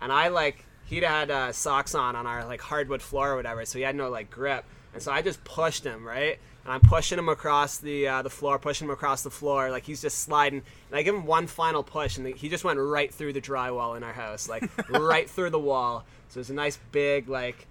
[0.00, 3.64] and I like he'd had uh, socks on on our like hardwood floor or whatever,
[3.64, 6.36] so he had no like grip, and so I just pushed him right.
[6.64, 9.84] And I'm pushing him across the uh, the floor, pushing him across the floor, like
[9.84, 10.62] he's just sliding.
[10.90, 13.96] And I give him one final push, and he just went right through the drywall
[13.96, 16.04] in our house, like right through the wall.
[16.30, 17.68] So it's a nice big like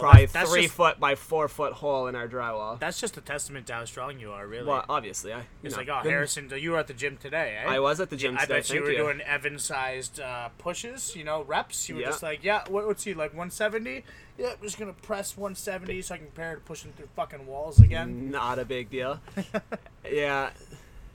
[0.00, 2.78] probably that- that's three just- foot by four foot hole in our drywall.
[2.78, 4.66] That's just a testament to how strong you are, really.
[4.66, 5.38] Well, obviously, I.
[5.38, 7.68] You it's know, like, oh, Harrison, you were at the gym today, eh?
[7.68, 8.54] I was at the gym I today.
[8.54, 11.88] bet you were doing Evan-sized uh, pushes, you know, reps.
[11.88, 12.06] You were Yeah.
[12.08, 14.04] just like, yeah, what, what's he like, 170?
[14.38, 17.80] Yeah, I'm just gonna press 170 so I can compare to pushing through fucking walls
[17.80, 18.30] again.
[18.30, 19.20] Not a big deal.
[20.10, 20.50] yeah,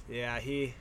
[0.10, 0.40] yeah.
[0.40, 0.74] He.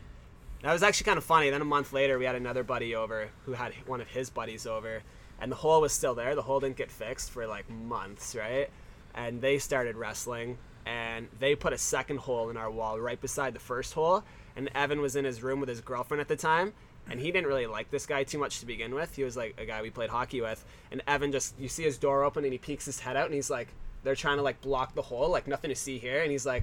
[0.62, 1.50] That was actually kind of funny.
[1.50, 4.66] Then a month later, we had another buddy over who had one of his buddies
[4.66, 5.02] over,
[5.44, 6.34] and the hole was still there.
[6.34, 8.70] The hole didn't get fixed for like months, right?
[9.14, 13.52] And they started wrestling, and they put a second hole in our wall right beside
[13.52, 14.24] the first hole.
[14.56, 16.72] And Evan was in his room with his girlfriend at the time,
[17.10, 19.16] and he didn't really like this guy too much to begin with.
[19.16, 21.98] He was like a guy we played hockey with, and Evan just you see his
[21.98, 23.68] door open and he peeks his head out and he's like,
[24.02, 26.62] they're trying to like block the hole, like nothing to see here, and he's like,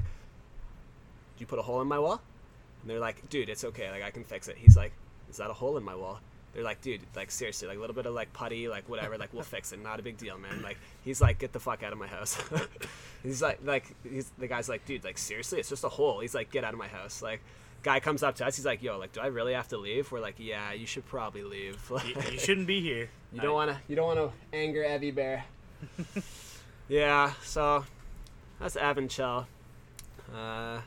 [1.36, 2.20] "Did you put a hole in my wall?"
[2.82, 4.94] And they're like, "Dude, it's okay, like I can fix it." He's like,
[5.30, 6.20] "Is that a hole in my wall?"
[6.54, 9.34] They're like, "Dude, like seriously, like a little bit of like putty, like whatever, like
[9.34, 11.94] we'll fix it, not a big deal, man." Like he's like, "Get the fuck out
[11.94, 12.38] of my house."
[13.24, 16.36] he's like, like he's the guy's like, "Dude, like seriously, it's just a hole." He's
[16.36, 17.42] like, "Get out of my house." Like
[17.84, 20.12] guy comes up to us, he's like, "Yo, like do I really have to leave?"
[20.12, 23.10] We're like, "Yeah, you should probably leave." you, you shouldn't be here.
[23.32, 23.78] You don't want to.
[23.88, 25.46] You don't want to anger Evie Bear.
[26.90, 27.34] yeah.
[27.44, 27.86] So,
[28.60, 29.48] that's Evan chill.
[30.34, 30.82] Uh,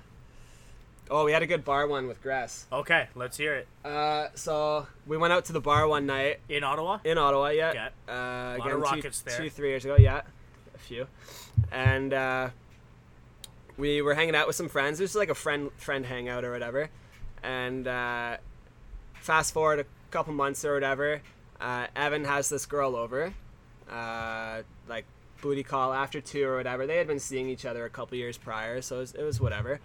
[1.10, 2.66] oh, we had a good bar one with Gress.
[2.72, 3.68] Okay, let's hear it.
[3.84, 6.98] Uh, so we went out to the bar one night In Ottawa?
[7.04, 7.48] in Ottawa.
[7.50, 7.68] Yeah.
[7.70, 7.88] Okay.
[8.08, 9.38] Uh, Lot again, of two- there.
[9.38, 9.96] two, three years ago.
[9.98, 10.22] Yeah,
[10.74, 11.06] a few.
[11.70, 12.50] And uh,
[13.76, 15.00] we were hanging out with some friends.
[15.00, 16.90] It was like a friend friend hangout or whatever.
[17.42, 18.36] And uh,
[19.20, 21.20] fast forward a couple months or whatever,
[21.60, 23.34] uh, Evan has this girl over,
[23.90, 25.04] uh, like
[25.42, 26.86] booty call after two or whatever.
[26.86, 29.40] They had been seeing each other a couple years prior, so it was, it was
[29.40, 29.80] whatever.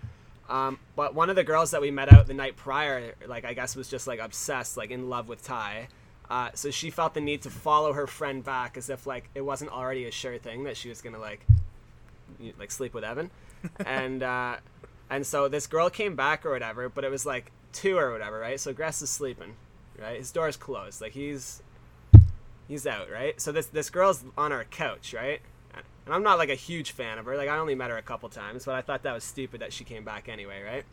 [0.49, 3.53] Um, but one of the girls that we met out the night prior, like I
[3.53, 5.88] guess, was just like obsessed, like in love with Ty.
[6.29, 9.41] Uh, so she felt the need to follow her friend back, as if like it
[9.41, 11.45] wasn't already a sure thing that she was gonna like,
[12.57, 13.29] like sleep with Evan,
[13.85, 14.57] and uh,
[15.09, 18.39] and so this girl came back or whatever, but it was like two or whatever,
[18.39, 18.59] right?
[18.59, 19.55] So Gress is sleeping,
[19.99, 20.17] right?
[20.17, 21.62] His door's closed, like he's
[22.67, 23.39] he's out, right?
[23.39, 25.41] So this this girl's on our couch, right?
[26.10, 27.38] And I'm not like a huge fan of her.
[27.38, 29.72] Like I only met her a couple times, but I thought that was stupid that
[29.72, 30.84] she came back anyway, right?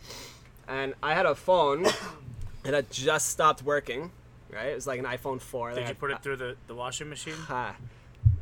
[0.68, 1.84] And I had a phone
[2.64, 4.10] that had just stopped working,
[4.52, 4.66] right?
[4.66, 5.72] It was like an iPhone 4.
[5.72, 7.32] Did you put it through the, the washing machine?
[7.32, 7.76] Ha.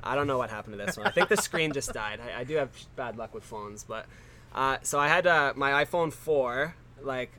[0.03, 1.07] I don't know what happened to this one.
[1.07, 2.19] I think the screen just died.
[2.19, 4.07] I, I do have bad luck with phones, but
[4.53, 7.31] uh, so I had uh, my iPhone 4 like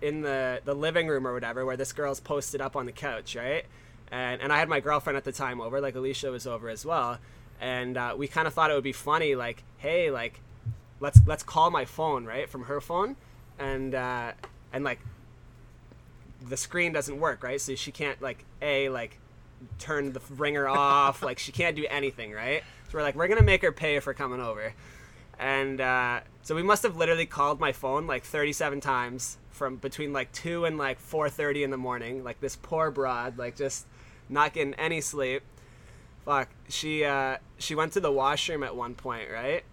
[0.00, 3.36] in the the living room or whatever, where this girl's posted up on the couch,
[3.36, 3.64] right?
[4.10, 6.84] And and I had my girlfriend at the time over, like Alicia was over as
[6.84, 7.20] well,
[7.62, 10.40] and uh, we kind of thought it would be funny, like, hey, like,
[10.98, 13.14] let's let's call my phone, right, from her phone,
[13.58, 14.32] and uh,
[14.72, 14.98] and like
[16.46, 17.60] the screen doesn't work, right?
[17.60, 19.18] So she can't like a like
[19.78, 22.64] turn the ringer off, like she can't do anything, right?
[22.88, 24.74] So we're like, we're gonna make her pay for coming over,
[25.38, 30.12] and uh, so we must have literally called my phone like 37 times from between
[30.12, 32.24] like two and like 4:30 in the morning.
[32.24, 33.86] Like this poor broad, like just
[34.28, 35.44] not getting any sleep.
[36.24, 39.64] Fuck, she uh, she went to the washroom at one point, right?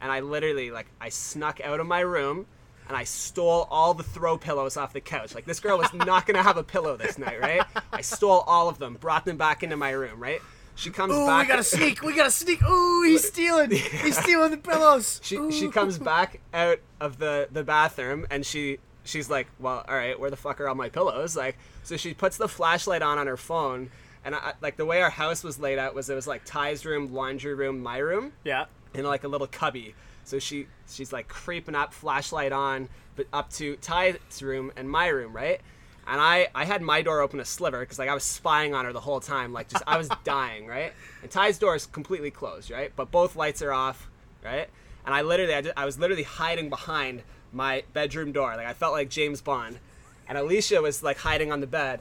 [0.00, 2.46] And I literally like I snuck out of my room
[2.88, 5.34] and I stole all the throw pillows off the couch.
[5.34, 7.62] Like this girl was not gonna have a pillow this night, right?
[7.92, 10.40] I stole all of them, brought them back into my room, right?
[10.76, 11.46] She comes Ooh, back.
[11.46, 12.02] we gotta sneak.
[12.02, 12.62] We gotta sneak.
[12.62, 13.70] Ooh, he's stealing.
[13.70, 15.20] He's stealing the pillows.
[15.22, 15.50] She Ooh.
[15.50, 20.18] she comes back out of the the bathroom and she she's like, well, all right,
[20.18, 21.36] where the fuck are all my pillows?
[21.36, 23.90] Like, so she puts the flashlight on on her phone.
[24.24, 26.84] And I, like the way our house was laid out was it was like Ty's
[26.86, 28.64] room, laundry room, my room, Yeah.
[28.94, 29.94] in like a little cubby.
[30.24, 35.08] So she she's like creeping up, flashlight on, but up to Ty's room and my
[35.08, 35.60] room, right?
[36.06, 38.86] And I I had my door open a sliver because like I was spying on
[38.86, 40.92] her the whole time, like just I was dying, right?
[41.22, 42.92] And Ty's door is completely closed, right?
[42.96, 44.08] But both lights are off,
[44.42, 44.68] right?
[45.04, 48.72] And I literally I, just, I was literally hiding behind my bedroom door, like I
[48.72, 49.78] felt like James Bond.
[50.26, 52.00] And Alicia was like hiding on the bed,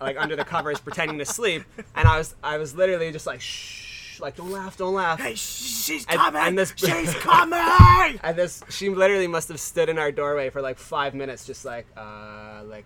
[0.00, 1.62] like under the covers, pretending to sleep.
[1.94, 5.20] And I was I was literally just like shh, like don't laugh, don't laugh.
[5.20, 6.40] Hey, she's And- coming.
[6.42, 8.18] and this- she's coming.
[8.22, 11.64] And this, she literally must have stood in our doorway for like five minutes, just
[11.64, 12.84] like, uh, like,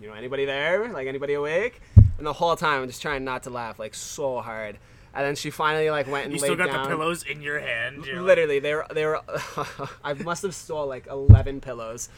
[0.00, 0.88] you know, anybody there?
[0.92, 1.80] Like, anybody awake?
[2.18, 4.78] And the whole time, I'm just trying not to laugh, like, so hard.
[5.14, 6.82] And then she finally like went and you laid still got down.
[6.82, 8.04] the pillows in your hand.
[8.04, 9.20] You're like, Literally, they were they were.
[10.04, 12.10] I must have stole like eleven pillows,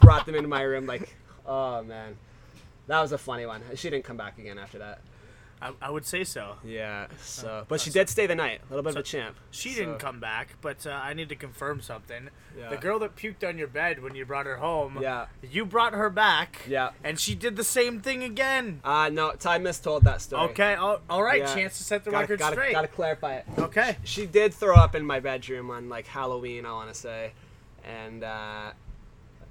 [0.00, 0.86] brought them into my room.
[0.86, 2.16] Like, oh man,
[2.86, 3.62] that was a funny one.
[3.74, 5.00] She didn't come back again after that.
[5.62, 6.56] I, I would say so.
[6.62, 7.06] Yeah.
[7.22, 8.60] So, but she did stay the night.
[8.68, 9.36] A little bit of a champ.
[9.50, 12.28] She So- didn't come back, but uh, I need to confirm something.
[12.58, 12.68] Yeah.
[12.70, 14.98] The girl that puked on your bed when you brought her home.
[15.00, 15.26] Yeah.
[15.48, 16.58] You brought her back.
[16.68, 16.90] Yeah.
[17.02, 18.80] And she did the same thing again.
[18.84, 20.50] Uh, no, Ty mistold that story.
[20.50, 20.74] Okay.
[20.74, 21.40] All, all right.
[21.40, 21.54] Yeah.
[21.54, 22.72] Chance to set the gotta, record gotta, straight.
[22.72, 23.46] Gotta clarify it.
[23.58, 23.96] Okay.
[24.04, 27.32] She did throw up in my bedroom on like Halloween, I want to say,
[27.84, 28.72] and uh,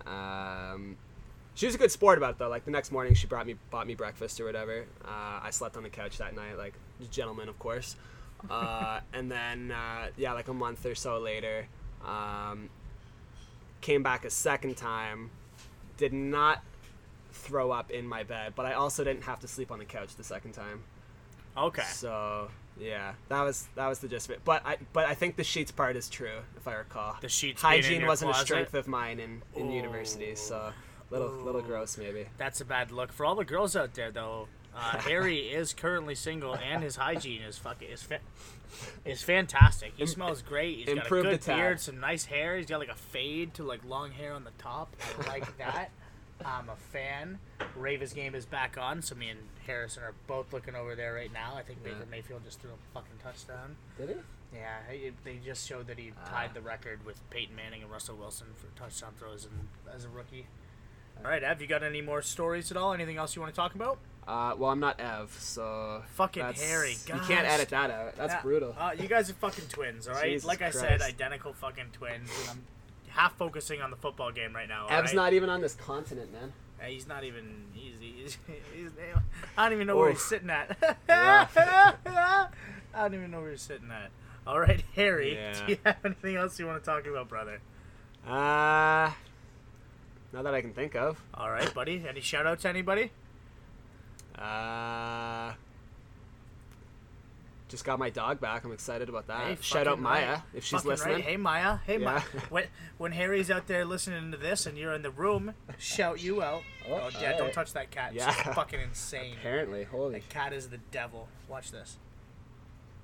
[0.05, 0.97] um,
[1.55, 2.49] she was a good sport about it though.
[2.49, 4.85] Like the next morning, she brought me bought me breakfast or whatever.
[5.03, 6.73] Uh, I slept on the couch that night, like
[7.11, 7.95] gentleman, of course.
[8.49, 11.67] Uh, and then uh, yeah, like a month or so later,
[12.05, 12.69] um,
[13.81, 15.29] came back a second time.
[15.97, 16.63] Did not
[17.31, 20.15] throw up in my bed, but I also didn't have to sleep on the couch
[20.15, 20.83] the second time.
[21.55, 21.83] Okay.
[21.83, 24.41] So yeah, that was that was the gist of it.
[24.43, 27.15] But I but I think the sheets part is true, if I recall.
[27.21, 28.43] The sheets hygiene wasn't closet?
[28.43, 30.73] a strength of mine in in university, so
[31.13, 32.25] little little gross maybe.
[32.37, 34.47] That's a bad look for all the girls out there, though.
[34.75, 38.19] Uh, Harry is currently single, and his hygiene is fucking is fa-
[39.05, 39.93] is fantastic.
[39.95, 40.77] He smells great.
[40.77, 42.57] He's got a good beard, some nice hair.
[42.57, 44.95] He's got like a fade to like long hair on the top.
[45.23, 45.89] I like that.
[46.43, 47.39] I'm a fan.
[47.75, 51.31] Raven's game is back on, so me and Harrison are both looking over there right
[51.31, 51.53] now.
[51.55, 52.05] I think Baker Yeah.
[52.11, 53.75] Mayfield just threw a fucking touchdown.
[53.97, 54.15] Did he?
[54.53, 58.47] Yeah, they just showed that he tied the record with Peyton Manning and Russell Wilson
[58.55, 59.51] for touchdown throws in,
[59.95, 60.47] as a rookie.
[61.17, 62.93] All right, Ev, you got any more stories at all?
[62.93, 63.97] Anything else you want to talk about?
[64.27, 68.15] Uh, well, I'm not Ev, so Fucking that's- Harry, You can't edit that out.
[68.15, 68.41] That's Yeah.
[68.41, 68.75] brutal.
[68.77, 70.31] Uh, you guys are fucking twins, all right?
[70.31, 72.29] Jesus like I said, identical fucking twins.
[72.41, 72.63] And I'm
[73.09, 74.83] half focusing on the football game right now.
[74.87, 75.15] all Ev's right?
[75.15, 76.53] not even on this continent, man.
[76.81, 77.65] Uh, he's not even.
[77.73, 78.37] He's, he's,
[78.73, 78.91] he's.
[79.57, 80.77] I don't even know where he's sitting at.
[81.09, 82.47] I
[82.95, 84.09] don't even know where he's sitting at.
[84.45, 85.35] All right, Harry.
[85.35, 85.53] Yeah.
[85.65, 87.59] Do you have anything else you want to talk about, brother?
[88.27, 89.11] Uh,
[90.33, 91.21] not that I can think of.
[91.33, 92.03] All right, buddy.
[92.07, 93.11] Any shout out to anybody?
[94.37, 95.53] Uh,
[97.69, 98.63] just got my dog back.
[98.65, 99.47] I'm excited about that.
[99.47, 100.41] Hey, Shout out Maya right.
[100.53, 101.15] if she's Fucking listening.
[101.15, 101.23] Right.
[101.23, 101.77] Hey Maya.
[101.85, 102.21] Hey Maya.
[102.49, 102.65] When,
[102.97, 106.63] when Harry's out there listening to this and you're in the room, shout you out.
[106.89, 108.13] Oh, Oh, yeah, don't touch that cat.
[108.13, 108.31] Yeah.
[108.31, 109.35] She's fucking insane.
[109.39, 110.13] Apparently, holy.
[110.19, 111.27] That cat is the devil.
[111.47, 111.97] Watch this.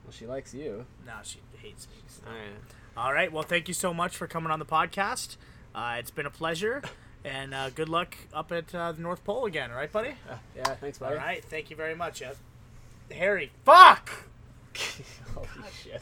[0.04, 0.86] Well, she likes you.
[1.06, 1.96] No, she hates me.
[2.28, 2.50] All right.
[2.98, 3.32] All right.
[3.32, 5.38] Well, thank you so much for coming on the podcast.
[5.74, 6.82] Uh, it's been a pleasure,
[7.24, 9.72] and uh, good luck up at uh, the North Pole again.
[9.72, 10.16] Right, buddy.
[10.30, 11.16] Uh, yeah, thanks, buddy.
[11.16, 11.44] All right.
[11.44, 12.36] Thank you very much, Ed.
[13.12, 13.52] Harry.
[13.66, 14.10] Fuck.
[15.34, 15.48] Holy
[15.84, 16.02] shit.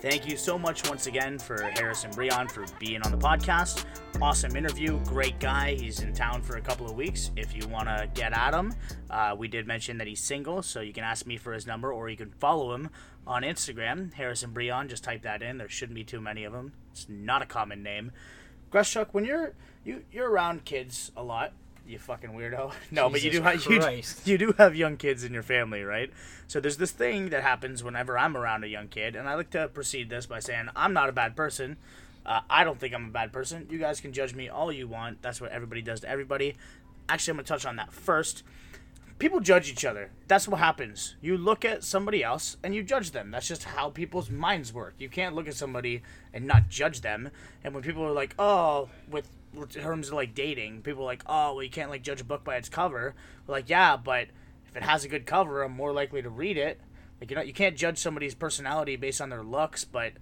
[0.00, 3.84] Thank you so much once again for Harrison Breon for being on the podcast.
[4.22, 5.74] Awesome interview, great guy.
[5.74, 7.32] He's in town for a couple of weeks.
[7.34, 8.72] If you want to get at him,
[9.10, 11.92] uh, we did mention that he's single, so you can ask me for his number
[11.92, 12.90] or you can follow him
[13.26, 14.88] on Instagram, Harrison Breon.
[14.88, 15.58] Just type that in.
[15.58, 16.74] There shouldn't be too many of them.
[16.92, 18.12] It's not a common name.
[18.70, 21.54] Grushchuk, when you're you you're around kids a lot,
[21.88, 22.72] you fucking weirdo.
[22.90, 26.10] No, but you do have you, you do have young kids in your family, right?
[26.46, 29.50] So there's this thing that happens whenever I'm around a young kid, and I like
[29.50, 31.76] to precede this by saying I'm not a bad person.
[32.24, 33.66] Uh, I don't think I'm a bad person.
[33.70, 35.22] You guys can judge me all you want.
[35.22, 36.56] That's what everybody does to everybody.
[37.08, 38.42] Actually, I'm gonna touch on that first.
[39.18, 40.10] People judge each other.
[40.28, 41.16] That's what happens.
[41.20, 43.32] You look at somebody else and you judge them.
[43.32, 44.94] That's just how people's minds work.
[44.98, 47.30] You can't look at somebody and not judge them.
[47.64, 51.22] And when people are like, "Oh," with with terms of like dating, people are like,
[51.26, 53.14] "Oh, well, you can't like judge a book by its cover."
[53.46, 54.28] We're like, yeah, but
[54.68, 56.80] if it has a good cover, I'm more likely to read it.
[57.20, 60.12] Like you know, you can't judge somebody's personality based on their looks, but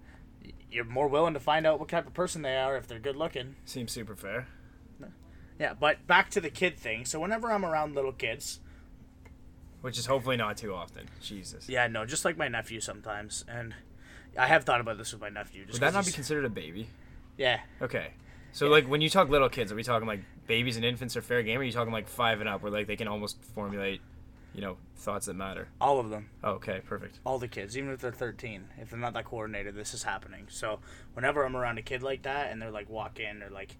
[0.71, 3.15] you're more willing to find out what type of person they are if they're good
[3.15, 3.55] looking.
[3.65, 4.47] Seems super fair.
[5.59, 7.03] Yeah, but back to the kid thing.
[7.05, 8.59] So whenever I'm around little kids,
[9.81, 11.07] Which is hopefully not too often.
[11.19, 11.67] Jesus.
[11.67, 13.73] yeah, no, just like my nephew sometimes, and
[14.37, 15.65] I have thought about this with my nephew.
[15.65, 16.89] Just Would that not be considered a baby?
[17.37, 18.11] yeah, Okay.
[18.57, 21.21] So like when you talk little kids, are we talking like babies and infants are
[21.21, 21.59] fair game?
[21.59, 24.01] Or are you talking like five and up, where like they can almost formulate,
[24.55, 25.67] you know, thoughts that matter?
[25.79, 26.29] all of them.
[26.43, 27.19] Oh, okay, perfect.
[27.23, 30.47] all the kids, even if they're 13, if they're not that coordinated, this is happening.
[30.49, 30.79] So
[31.13, 33.77] whenever I'm around a kid like that and they're like walk in or like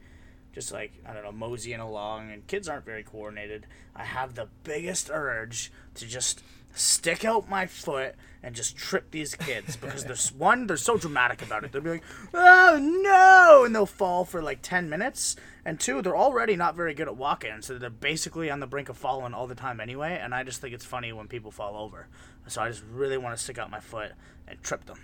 [0.54, 4.48] just like I don't know moseying along and kids aren't very coordinated, I have the
[4.63, 10.32] biggest urge to just stick out my foot and just trip these kids because there's
[10.38, 11.72] one they're so dramatic about it.
[11.72, 12.04] They'll be like,
[12.34, 15.36] "Oh no!" and they'll fall for like 10 minutes.
[15.66, 18.88] And two, they're already not very good at walking, so they're basically on the brink
[18.88, 20.18] of falling all the time anyway.
[20.22, 22.08] And I just think it's funny when people fall over.
[22.48, 24.14] So I just really want to stick out my foot
[24.48, 25.00] and trip them.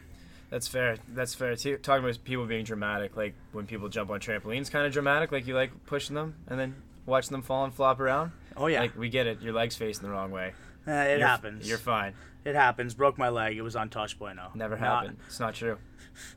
[0.50, 0.98] That's fair.
[1.10, 1.78] That's fair too.
[1.78, 5.32] Talking about people being dramatic, like when people jump on trampolines, kind of dramatic.
[5.32, 8.32] Like you like pushing them and then watching them fall and flop around.
[8.56, 9.42] Oh yeah, Like we get it.
[9.42, 10.54] Your legs facing the wrong way.
[10.88, 11.68] Uh, it You're- happens.
[11.70, 12.14] You're fine.
[12.46, 12.94] It happens.
[12.94, 13.56] Broke my leg.
[13.58, 14.52] It was on Tosh Bueno.
[14.54, 15.18] Never Not- happened.
[15.28, 15.78] It's not true.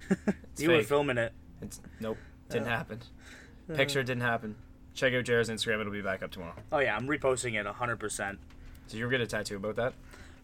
[0.59, 1.33] you were filming it.
[1.63, 2.19] It's nope.
[2.49, 3.01] Didn't Uh, happen.
[3.75, 4.55] Picture didn't happen.
[4.95, 5.81] Check out Jared's Instagram.
[5.81, 6.55] It'll be back up tomorrow.
[6.73, 8.39] Oh yeah, I'm reposting it 100%.
[8.87, 9.95] So you're gonna get a tattoo about that?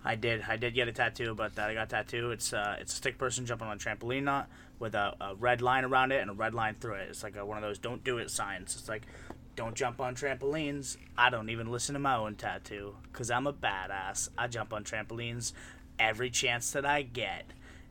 [0.05, 0.43] I did.
[0.49, 1.71] I did get a tattoo about that.
[1.71, 2.33] I got a tattoo.
[2.33, 4.49] It's uh, it's a stick person jumping on a trampoline knot
[4.81, 7.07] with a, a red line around it and a red line through it.
[7.11, 8.75] It's like a, one of those "don't do it" signs.
[8.77, 9.07] It's like,
[9.57, 10.97] don't jump on trampolines.
[11.17, 14.29] I don't even listen to my own tattoo because I'm a badass.
[14.39, 15.53] I jump on trampolines
[15.99, 17.45] every chance that I get,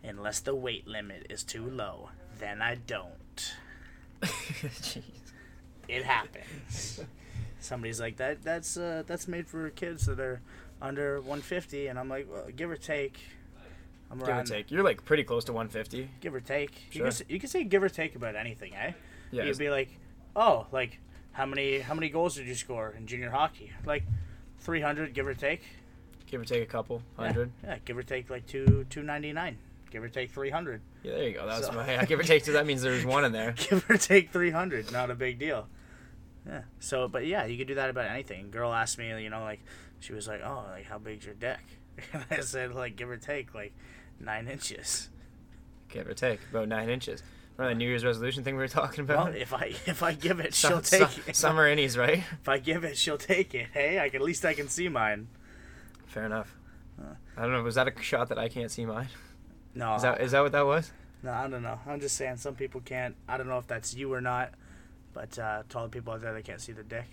[0.03, 2.09] unless the weight limit is too low.
[2.39, 3.53] Then I don't.
[4.21, 5.03] Jeez.
[5.87, 7.01] It happens.
[7.59, 8.41] Somebody's like that.
[8.43, 10.41] That's uh, that's made for kids that are
[10.81, 13.19] under 150, and I'm like, well, give or take.
[14.09, 14.71] I'm Give or take.
[14.71, 16.09] You're like pretty close to 150.
[16.19, 16.71] Give or take.
[16.91, 17.03] You, Sure.
[17.05, 18.91] can say, you can say give or take about anything, eh?
[19.31, 19.43] Yeah.
[19.45, 19.89] You'd be like,
[20.35, 20.99] oh, like
[21.33, 23.71] how many how many goals did you score in junior hockey?
[23.85, 24.03] Like
[24.59, 25.61] 300, give or take.
[26.27, 27.51] Give or take a couple hundred.
[27.63, 29.57] Yeah, give or take like two 299.
[29.89, 30.81] Give or take 300.
[31.03, 31.45] Yeah, there you go.
[31.45, 32.53] That was So- my yeah, give or take two.
[32.53, 33.51] That means there's one in there.
[33.57, 35.67] give or take 300 not a big deal
[36.47, 39.41] yeah so but yeah you could do that about anything girl asked me you know
[39.43, 39.59] like
[39.99, 41.59] she was like oh like how big's your dick
[42.13, 43.71] and i said like give or take like
[44.19, 45.09] nine inches
[45.87, 47.21] Give or take about nine inches.
[47.57, 49.25] Remember that New Year's resolution thing we were talking about?
[49.25, 52.23] well if i if i give it she'll take it Summer innies, right?
[52.41, 54.89] if i give it she'll take it hey i can, at least i can see
[54.89, 55.27] mine
[56.07, 56.57] Fair enough.
[56.99, 57.13] Uh.
[57.37, 57.63] I don't know.
[57.63, 59.07] Was that a shot that I can't see mine?
[59.73, 60.91] no Is that is that what that was?
[61.23, 61.79] No, I don't know.
[61.87, 63.15] I'm just saying some people can't.
[63.29, 64.51] I don't know if that's you or not,
[65.13, 67.05] but uh, to all the people out there that can't see the dick.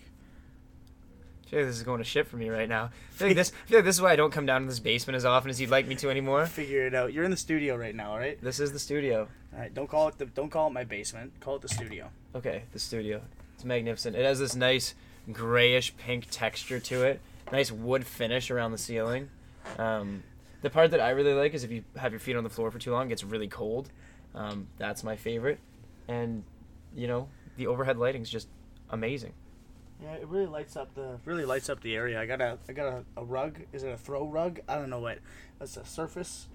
[1.49, 2.85] I feel like this is going to shit for me right now.
[2.85, 3.53] I feel like this.
[3.65, 5.49] I feel like this is why I don't come down to this basement as often
[5.49, 6.45] as you'd like me to anymore.
[6.45, 7.15] Figure it out.
[7.15, 8.39] You're in the studio right now, all right?
[8.43, 9.29] This is the studio.
[9.55, 9.73] All right.
[9.73, 10.27] Don't call it the.
[10.27, 11.33] Don't call it my basement.
[11.41, 12.11] Call it the studio.
[12.35, 13.23] Okay, the studio.
[13.55, 14.15] It's magnificent.
[14.15, 14.95] It has this nice
[15.33, 17.21] grayish pink texture to it.
[17.51, 19.31] Nice wood finish around the ceiling.
[19.79, 20.23] Um,
[20.61, 22.71] the part that I really like is if you have your feet on the floor
[22.71, 23.89] for too long, it gets really cold.
[24.35, 25.61] Um, that's my favorite.
[26.09, 26.45] And,
[26.95, 28.49] you know, the overhead lighting's just
[28.91, 29.33] amazing.
[30.03, 32.21] Yeah, it really lights up the really lights up the area.
[32.21, 33.61] I got a I got a, a rug.
[33.73, 34.61] Is it a throw rug?
[34.69, 35.19] I don't know what.
[35.61, 36.49] It's a surface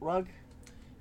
[0.00, 0.28] rug.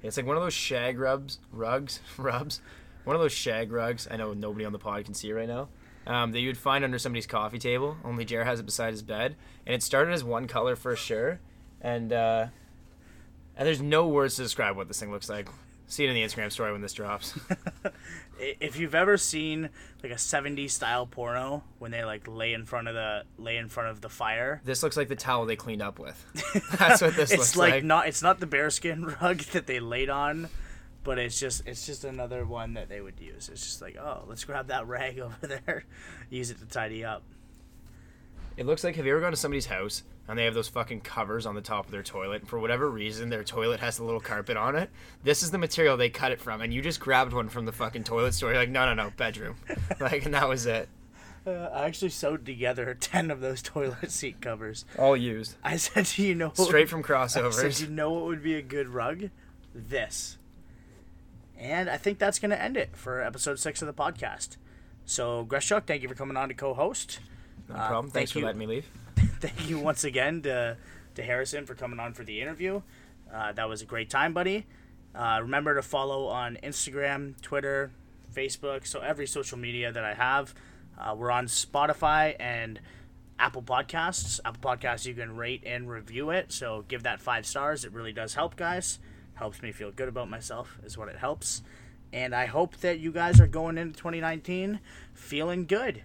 [0.01, 2.61] It's like one of those shag rubs, rugs, rubs.
[3.03, 4.07] One of those shag rugs.
[4.09, 5.69] I know nobody on the pod can see it right now.
[6.05, 7.97] Um, that you'd find under somebody's coffee table.
[8.03, 11.39] Only Jared has it beside his bed, and it started as one color for sure.
[11.81, 12.47] And uh,
[13.55, 15.49] and there's no words to describe what this thing looks like.
[15.87, 17.37] See it in the Instagram story when this drops.
[18.39, 19.69] If you've ever seen
[20.03, 23.67] like a 70s style porno when they like lay in front of the lay in
[23.67, 24.61] front of the fire.
[24.63, 26.23] this looks like the towel they cleaned up with.
[26.77, 27.83] That's what this it's looks like, like.
[27.83, 30.49] not it's not the bearskin rug that they laid on,
[31.03, 33.49] but it's just it's just another one that they would use.
[33.49, 35.85] It's just like, oh, let's grab that rag over there,
[36.29, 37.23] use it to tidy up.
[38.55, 41.01] It looks like have you ever gone to somebody's house and they have those fucking
[41.01, 44.03] covers on the top of their toilet and for whatever reason their toilet has a
[44.03, 44.89] little carpet on it.
[45.23, 47.71] This is the material they cut it from and you just grabbed one from the
[47.71, 48.49] fucking toilet store.
[48.51, 49.55] You're like, no no no, bedroom.
[49.99, 50.89] like and that was it.
[51.45, 54.83] Uh, I actually sewed together ten of those toilet seat covers.
[54.97, 55.55] All used.
[55.63, 57.81] I said, you know, Straight from I said, crossovers.
[57.81, 59.29] you know what would be a good rug?
[59.73, 60.37] This.
[61.57, 64.57] And I think that's going to end it for episode six of the podcast.
[65.05, 67.19] So, Greshuk, thank you for coming on to co-host.
[67.69, 68.11] No Uh, problem.
[68.11, 68.45] Thanks thank for you.
[68.45, 68.85] letting me leave.
[69.41, 70.77] thank you once again to,
[71.13, 72.81] to Harrison for coming on for the interview.
[73.31, 74.65] Uh, that was a great time, buddy.
[75.13, 77.91] Uh, remember to follow on Instagram, Twitter,
[78.33, 80.55] Facebook, so every social media that I have.
[80.97, 82.79] Uh, we're on Spotify and
[83.37, 84.39] Apple Podcasts.
[84.43, 87.85] Apple Podcasts, you can rate and review it, so give that five stars.
[87.85, 88.97] It really does help, guys.
[89.35, 91.61] Helps me feel good about myself, is what it helps.
[92.11, 94.79] And I hope that you guys are going into 2019
[95.13, 96.01] feeling good.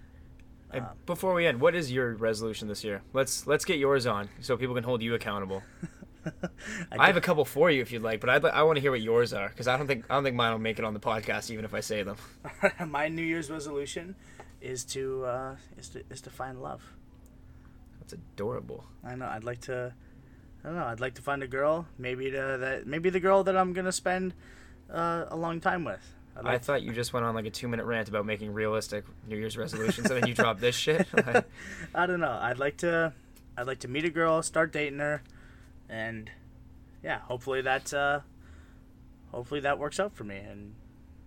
[0.81, 3.01] Um, before we end, what is your resolution this year?
[3.13, 5.63] Let's let's get yours on so people can hold you accountable.
[6.91, 8.91] I have a couple for you if you'd like, but I'd, I want to hear
[8.91, 10.93] what yours are because I don't think I don't think mine will make it on
[10.93, 12.17] the podcast even if I say them.
[12.87, 14.15] my New Year's resolution
[14.61, 16.81] is to uh, is to is to find love.
[17.99, 18.85] That's adorable.
[19.03, 19.27] I know.
[19.27, 19.93] I'd like to.
[20.63, 20.85] I don't know.
[20.85, 21.87] I'd like to find a girl.
[21.97, 22.87] Maybe to that.
[22.87, 24.33] Maybe the girl that I'm gonna spend
[24.91, 26.15] uh, a long time with.
[26.35, 29.05] I'd I thought you just went on like a two minute rant about making realistic
[29.27, 31.07] New Year's resolutions, and then you dropped this shit.
[31.13, 31.45] Like,
[31.93, 32.37] I don't know.
[32.41, 33.13] I'd like to.
[33.55, 35.21] I'd like to meet a girl, start dating her,
[35.87, 36.29] and
[37.03, 37.93] yeah, hopefully that.
[37.93, 38.21] Uh,
[39.31, 40.73] hopefully that works out for me, and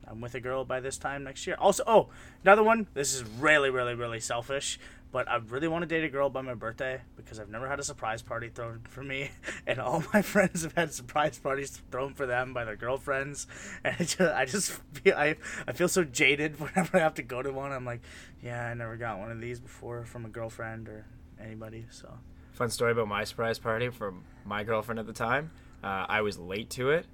[0.08, 1.56] I'm with a girl by this time next year.
[1.58, 2.08] Also, oh,
[2.42, 2.86] another one.
[2.94, 4.78] This is really, really, really selfish,
[5.10, 7.80] but I really want to date a girl by my birthday because I've never had
[7.80, 9.30] a surprise party thrown for me,
[9.66, 13.46] and all my friends have had surprise parties thrown for them by their girlfriends,
[13.84, 15.36] and I just, I just feel I,
[15.66, 17.72] I feel so jaded whenever I have to go to one.
[17.72, 18.02] I'm like,
[18.42, 21.04] yeah, I never got one of these before from a girlfriend or
[21.42, 21.86] anybody.
[21.90, 22.12] So
[22.52, 25.50] fun story about my surprise party from my girlfriend at the time.
[25.82, 27.06] Uh, I was late to it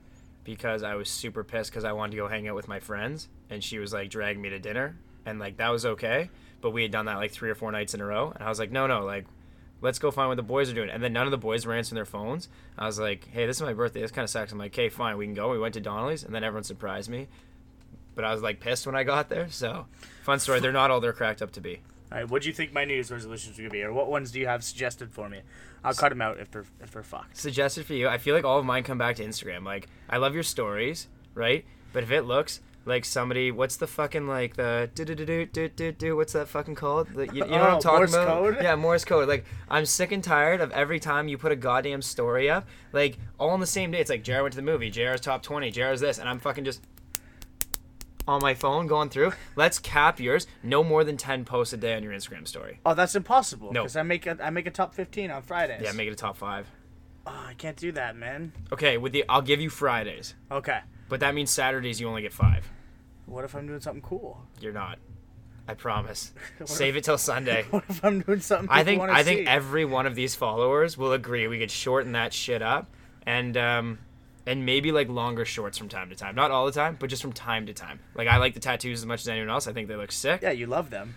[0.45, 3.29] because I was super pissed because I wanted to go hang out with my friends,
[3.51, 6.31] and she was like dragging me to dinner, and like that was okay,
[6.61, 8.49] but we had done that like three or four nights in a row, and I
[8.49, 9.27] was like, no, no, like.
[9.85, 10.91] Let's go find what the boys are doing.
[10.91, 12.49] And then none of the boys were answering their phones.
[12.79, 14.01] I was like, hey, this is my birthday.
[14.01, 14.53] This kind of sucks.
[14.53, 15.51] I'm like, okay, fine, we can go.
[15.51, 17.27] We went to Donnelly's, and then everyone surprised me.
[18.15, 19.49] But I was like pissed when I got there.
[19.51, 19.87] So,
[20.23, 20.61] fun story.
[20.61, 21.81] They're not all they're cracked up to be.
[22.13, 24.09] All right, what do you think my New Year's resolutions are gonna be, or what
[24.09, 25.41] ones do you have suggested for me?
[25.85, 27.37] I'll cut them out if they're if they're fucked.
[27.37, 28.09] suggested for you.
[28.09, 29.65] I feel like all of mine come back to Instagram.
[29.65, 31.65] Like I love your stories, right?
[31.93, 35.47] But if it looks like somebody, what's the fucking like the do do do do
[35.47, 36.17] do do do?
[36.17, 37.09] What's that fucking called?
[37.15, 38.27] The, you, you know what Oh, I'm talking Morse about?
[38.29, 38.57] code?
[38.61, 39.29] Yeah, Morse code.
[39.29, 43.19] Like I'm sick and tired of every time you put a goddamn story up, like
[43.39, 44.01] all on the same day.
[44.01, 46.65] It's like Jared went to the movie, Jared's top twenty, Jared's this, and I'm fucking
[46.65, 46.83] just
[48.27, 49.33] on my phone going through.
[49.57, 50.47] Let's cap yours.
[50.63, 52.81] No more than ten posts a day on your Instagram story.
[52.87, 53.73] Oh, that's impossible.
[53.73, 53.83] No.
[53.83, 55.83] because I make a I make a top fifteen on Fridays.
[55.83, 56.67] Yeah, make it a top five.
[57.27, 58.53] Oh, I can't do that, man.
[58.73, 60.81] Okay, with the I'll give you Fridays, Okay.
[61.09, 62.69] but that means Saturdays you only get five.
[63.27, 64.41] What if I'm doing something cool?
[64.61, 64.99] You're not.
[65.69, 66.33] I promise.
[66.65, 67.65] Save it till Sunday.
[67.71, 68.69] What if I'm doing something?
[68.71, 69.47] I think I think see?
[69.47, 72.91] every one of these followers will agree we could shorten that shit up
[73.25, 73.99] and um
[74.47, 76.35] and maybe like longer shorts from time to time.
[76.35, 78.01] Not all the time, but just from time to time.
[78.15, 79.67] Like I like the tattoos as much as anyone else.
[79.69, 81.17] I think they look sick, Yeah, you love them.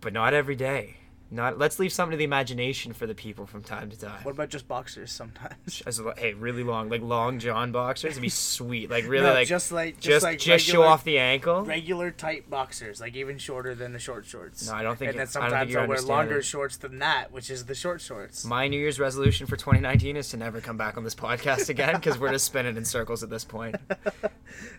[0.00, 0.96] but not every day.
[1.30, 1.58] Not.
[1.58, 4.22] Let's leave something to the imagination for the people from time to time.
[4.22, 5.82] What about just boxers sometimes?
[5.86, 8.90] As hey, really long, like long john boxers, it'd be sweet.
[8.90, 11.64] Like really, No, like just like just, just like just show off the ankle.
[11.64, 14.68] regular tight boxers, like even shorter than the short shorts.
[14.68, 16.42] No, I don't think And then I sometimes I'll wear longer understanding.
[16.42, 18.44] shorts than that, which is the short shorts.
[18.44, 21.94] My New Year's resolution for 2019 is to never come back on this podcast again
[21.96, 23.76] because we're just spinning in circles at this point.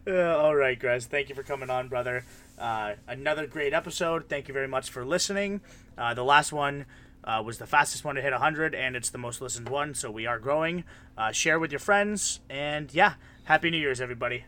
[0.08, 1.06] Uh, all right, guys.
[1.06, 2.24] Thank you for coming on, brother.
[2.58, 4.30] Uh, another great episode.
[4.30, 5.62] Thank you very much for listening.
[5.98, 6.86] Uh, the last one
[7.24, 10.10] uh, was the fastest one to hit 100, and it's the most listened one, so
[10.12, 10.84] we are growing.
[11.18, 14.46] Uh, share with your friends, and yeah, Happy New Year's, everybody.